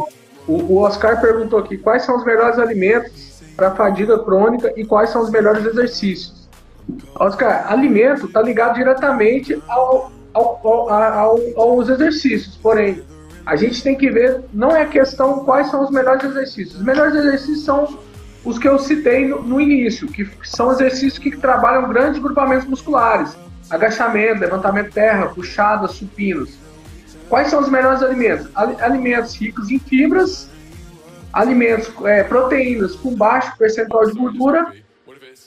O, 0.48 0.54
o 0.54 0.78
Oscar 0.78 1.20
perguntou 1.20 1.60
aqui 1.60 1.78
quais 1.78 2.04
são 2.04 2.16
os 2.16 2.24
melhores 2.24 2.58
alimentos 2.58 3.42
para 3.58 3.76
fadiga 3.76 4.18
crônica 4.20 4.72
e 4.78 4.86
quais 4.86 5.10
são 5.10 5.22
os 5.22 5.30
melhores 5.30 5.66
exercícios. 5.66 6.48
Oscar, 7.20 7.70
alimento 7.70 8.28
está 8.28 8.42
ligado 8.42 8.76
diretamente 8.76 9.62
ao, 9.68 10.10
ao, 10.34 10.90
ao, 10.90 11.38
aos 11.58 11.90
exercícios, 11.90 12.56
porém, 12.56 13.04
a 13.46 13.58
gente 13.58 13.84
tem 13.84 13.98
que 13.98 14.10
ver, 14.10 14.42
não 14.54 14.74
é 14.74 14.86
questão 14.86 15.44
quais 15.44 15.70
são 15.70 15.84
os 15.84 15.92
melhores 15.92 16.24
exercícios. 16.24 16.76
Os 16.76 16.84
melhores 16.84 17.14
exercícios 17.14 17.66
são 17.66 18.00
os 18.50 18.58
que 18.58 18.68
eu 18.68 18.80
citei 18.80 19.28
no, 19.28 19.44
no 19.44 19.62
início, 19.62 20.08
que 20.08 20.28
são 20.44 20.72
exercícios 20.72 21.20
que 21.20 21.38
trabalham 21.38 21.88
grandes 21.88 22.20
grupamentos 22.20 22.68
musculares, 22.68 23.38
agachamento, 23.70 24.42
levantamento 24.42 24.92
terra, 24.92 25.28
puxadas, 25.28 25.92
supinos. 25.92 26.58
Quais 27.30 27.50
são 27.50 27.62
os 27.62 27.70
melhores 27.70 28.02
alimentos? 28.02 28.50
Alimentos 28.56 29.36
ricos 29.36 29.70
em 29.70 29.78
fibras, 29.78 30.50
alimentos, 31.32 31.94
é, 32.06 32.24
proteínas 32.24 32.96
com 32.96 33.16
baixo 33.16 33.56
percentual 33.56 34.08
de 34.08 34.18
gordura 34.18 34.74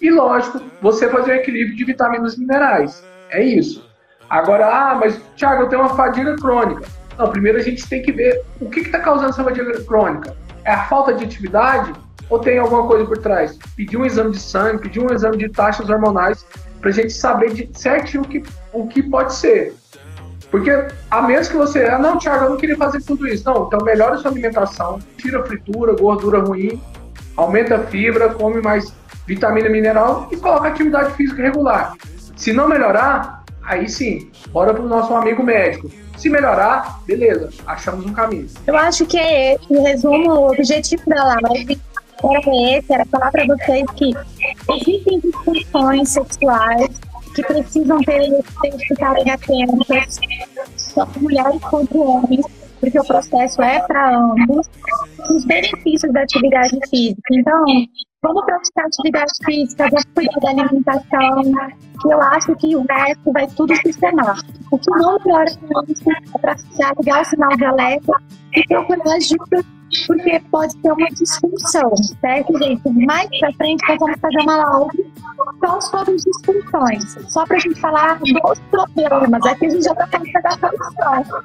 e, 0.00 0.08
lógico, 0.08 0.60
você 0.80 1.08
fazer 1.08 1.32
um 1.32 1.36
equilíbrio 1.36 1.76
de 1.76 1.84
vitaminas 1.84 2.34
e 2.34 2.40
minerais. 2.40 3.04
É 3.30 3.42
isso. 3.42 3.84
Agora, 4.30 4.66
ah, 4.66 4.94
mas 4.94 5.20
Thiago, 5.36 5.64
eu 5.64 5.68
tenho 5.68 5.82
uma 5.82 5.96
fadiga 5.96 6.36
crônica. 6.36 6.86
Não, 7.18 7.30
primeiro 7.30 7.58
a 7.58 7.62
gente 7.62 7.86
tem 7.88 8.00
que 8.00 8.12
ver 8.12 8.42
o 8.60 8.70
que 8.70 8.80
está 8.80 9.00
causando 9.00 9.30
essa 9.30 9.42
fadiga 9.42 9.72
crônica. 9.84 10.36
É 10.64 10.72
a 10.72 10.84
falta 10.84 11.12
de 11.14 11.24
atividade 11.24 11.92
ou 12.28 12.38
tem 12.38 12.58
alguma 12.58 12.86
coisa 12.86 13.04
por 13.04 13.18
trás? 13.18 13.58
Pedir 13.76 13.96
um 13.96 14.06
exame 14.06 14.32
de 14.32 14.40
sangue, 14.40 14.82
pedir 14.82 15.00
um 15.00 15.12
exame 15.12 15.36
de 15.36 15.48
taxas 15.48 15.88
hormonais 15.90 16.44
para 16.80 16.90
a 16.90 16.92
gente 16.92 17.12
saber 17.12 17.52
de 17.52 17.70
certinho 17.78 18.22
o 18.22 18.26
que, 18.26 18.42
o 18.72 18.86
que 18.86 19.02
pode 19.02 19.34
ser. 19.34 19.74
Porque 20.50 20.70
a 21.10 21.22
menos 21.22 21.48
que 21.48 21.56
você, 21.56 21.84
ah, 21.84 21.98
não, 21.98 22.18
Thiago, 22.18 22.44
eu 22.44 22.50
não 22.50 22.56
queria 22.56 22.76
fazer 22.76 23.02
tudo 23.02 23.26
isso. 23.26 23.44
Não, 23.46 23.66
então 23.66 23.80
melhora 23.84 24.18
sua 24.18 24.30
alimentação, 24.30 24.98
tira 25.16 25.42
fritura, 25.44 25.94
gordura 25.94 26.40
ruim, 26.40 26.80
aumenta 27.36 27.76
a 27.76 27.78
fibra, 27.86 28.34
come 28.34 28.60
mais 28.60 28.94
vitamina 29.26 29.68
mineral 29.68 30.28
e 30.30 30.36
coloca 30.36 30.68
atividade 30.68 31.14
física 31.14 31.42
regular. 31.42 31.94
Se 32.36 32.52
não 32.52 32.68
melhorar, 32.68 33.41
aí 33.64 33.88
sim, 33.88 34.30
bora 34.48 34.72
pro 34.74 34.86
nosso 34.86 35.14
amigo 35.14 35.42
médico. 35.42 35.90
Se 36.16 36.28
melhorar, 36.28 37.00
beleza, 37.04 37.50
achamos 37.66 38.06
um 38.06 38.12
caminho. 38.12 38.46
Eu 38.66 38.76
acho 38.76 39.06
que 39.06 39.18
é 39.18 39.54
esse 39.54 39.66
o 39.72 39.82
resumo, 39.82 40.30
o 40.30 40.52
objetivo 40.52 41.02
da 41.06 41.24
live 41.24 41.80
era 42.24 42.78
esse, 42.78 42.92
era 42.92 43.04
falar 43.06 43.30
para 43.32 43.46
vocês 43.46 43.84
que 43.96 44.12
existem 44.70 45.20
disfunções 45.20 46.08
sexuais 46.10 46.90
que 47.34 47.42
precisam 47.42 47.98
ter 48.00 48.30
ficarem 48.86 49.30
atentas, 49.30 50.20
tanto 50.94 51.20
mulheres 51.20 51.60
quanto 51.62 52.00
homens, 52.00 52.44
porque 52.82 52.98
o 52.98 53.04
processo 53.04 53.62
é 53.62 53.80
para 53.86 54.18
ambos, 54.18 54.68
os 55.30 55.44
benefícios 55.44 56.12
da 56.12 56.22
atividade 56.22 56.76
física. 56.90 57.22
Então, 57.30 57.64
vamos 58.20 58.44
praticar 58.44 58.86
atividade 58.86 59.32
física, 59.44 59.88
vamos 59.88 60.04
cuidar 60.12 60.40
da 60.40 60.62
alimentação, 60.62 61.42
eu 62.10 62.20
acho 62.20 62.56
que 62.56 62.74
o 62.74 62.84
resto 62.90 63.32
vai 63.32 63.46
tudo 63.46 63.76
sistemar. 63.76 64.36
O 64.72 64.78
que 64.78 64.90
não 64.90 65.16
piora 65.20 65.48
é 65.48 66.38
para 66.40 66.56
ligar 66.98 67.22
o 67.22 67.24
sinal 67.24 67.56
de 67.56 67.64
alerta 67.64 68.12
e 68.56 68.66
procurar 68.66 69.14
ajuda 69.14 69.64
porque 70.06 70.40
pode 70.50 70.76
ter 70.78 70.90
uma 70.90 71.08
disfunção, 71.10 71.94
certo, 72.20 72.58
gente? 72.58 72.88
Mais 73.06 73.28
pra 73.38 73.52
frente 73.52 73.88
nós 73.88 73.98
vamos 74.00 74.18
fazer 74.18 74.40
uma 74.40 74.56
live 74.56 75.12
são 75.60 75.80
sobre 75.80 76.16
discussões, 76.16 77.16
só 77.28 77.44
para 77.44 77.56
a 77.56 77.60
gente 77.60 77.78
falar 77.80 78.18
dos 78.18 78.58
problemas. 78.70 79.46
Aqui 79.46 79.66
a 79.66 79.70
gente 79.70 79.84
já 79.84 79.92
está 79.92 80.06
falando 80.08 80.32
da 80.42 80.50
solução. 80.50 81.42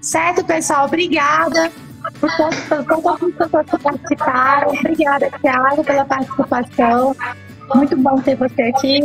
Certo, 0.00 0.44
pessoal? 0.44 0.86
Obrigada 0.86 1.70
por 2.20 2.30
todas 2.36 2.58
as 2.72 2.86
pessoas 3.36 3.66
que 3.70 3.78
participaram. 3.78 4.68
Obrigada, 4.70 5.30
Thiago, 5.40 5.84
pela 5.84 6.04
participação. 6.04 7.16
Muito 7.74 7.96
bom 7.96 8.20
ter 8.20 8.36
você 8.36 8.62
aqui. 8.62 9.00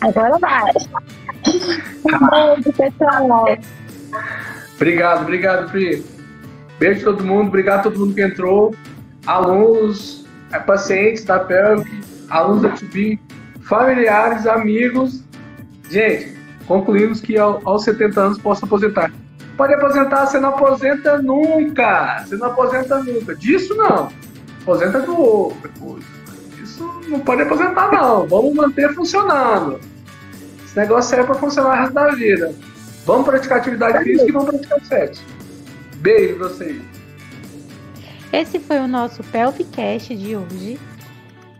Agora 0.00 0.38
vai. 0.38 0.72
Um 2.04 2.56
beijo, 2.56 2.72
pessoal. 2.72 3.46
Obrigado, 4.76 5.22
obrigado, 5.22 5.70
Pri. 5.70 6.04
Beijo 6.78 7.08
a 7.08 7.12
todo 7.12 7.24
mundo, 7.24 7.48
obrigado 7.48 7.80
a 7.80 7.82
todo 7.84 7.98
mundo 7.98 8.14
que 8.14 8.22
entrou. 8.22 8.74
Alunos, 9.26 10.26
é, 10.52 10.58
pacientes 10.58 11.24
da 11.24 11.38
PELV, 11.38 11.88
alunos 12.28 12.62
da 12.62 12.68
TUBI, 12.70 13.20
familiares, 13.62 14.46
amigos. 14.46 15.23
Gente, 15.94 16.36
concluímos 16.66 17.20
que 17.20 17.38
aos 17.38 17.84
70 17.84 18.20
anos 18.20 18.38
posso 18.38 18.64
aposentar. 18.64 19.12
Pode 19.56 19.74
aposentar, 19.74 20.26
você 20.26 20.40
não 20.40 20.48
aposenta 20.48 21.22
nunca. 21.22 22.24
Você 22.26 22.36
não 22.36 22.48
aposenta 22.48 22.98
nunca. 22.98 23.36
Disso 23.36 23.76
não. 23.76 24.10
Aposenta 24.62 25.02
do 25.02 25.16
outro 25.16 25.70
Isso 26.60 27.00
não 27.06 27.20
pode 27.20 27.42
aposentar, 27.42 27.92
não. 27.92 28.26
Vamos 28.26 28.54
manter 28.54 28.92
funcionando. 28.92 29.78
Esse 30.64 30.76
negócio 30.76 31.16
é 31.16 31.22
para 31.22 31.36
funcionar 31.36 31.70
o 31.70 31.80
resto 31.82 31.94
da 31.94 32.08
vida. 32.08 32.52
Vamos 33.06 33.24
praticar 33.24 33.58
atividade 33.58 34.02
física 34.02 34.28
e 34.28 34.32
vamos 34.32 34.50
praticar 34.50 34.80
sexo. 34.86 35.24
Beijo 35.98 36.38
vocês. 36.38 36.82
Esse 38.32 38.58
foi 38.58 38.80
o 38.80 38.88
nosso 38.88 39.22
Pelvicast 39.22 40.12
de 40.16 40.34
hoje. 40.34 40.76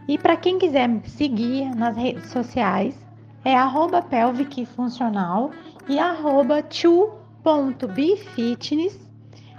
E 0.08 0.18
para 0.18 0.36
quem 0.36 0.58
quiser 0.58 0.88
me 0.88 1.08
seguir 1.08 1.72
nas 1.76 1.96
redes 1.96 2.28
sociais, 2.30 3.03
é 3.44 3.54
arroba 3.54 4.00
pelvicfuncional 4.02 5.50
e 5.88 5.98
arroba 5.98 6.64
chu.bfitness. 6.68 7.14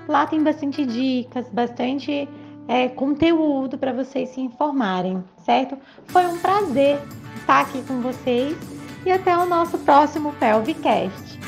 Lá 0.07 0.25
tem 0.25 0.43
bastante 0.43 0.85
dicas, 0.85 1.49
bastante 1.49 2.27
é, 2.67 2.87
conteúdo 2.89 3.77
para 3.77 3.93
vocês 3.93 4.29
se 4.29 4.41
informarem, 4.41 5.23
certo? 5.37 5.77
Foi 6.07 6.25
um 6.25 6.37
prazer 6.37 6.99
estar 7.37 7.61
aqui 7.61 7.81
com 7.83 8.01
vocês 8.01 8.57
e 9.05 9.11
até 9.11 9.37
o 9.37 9.45
nosso 9.45 9.77
próximo 9.79 10.33
Pelvicast. 10.33 11.39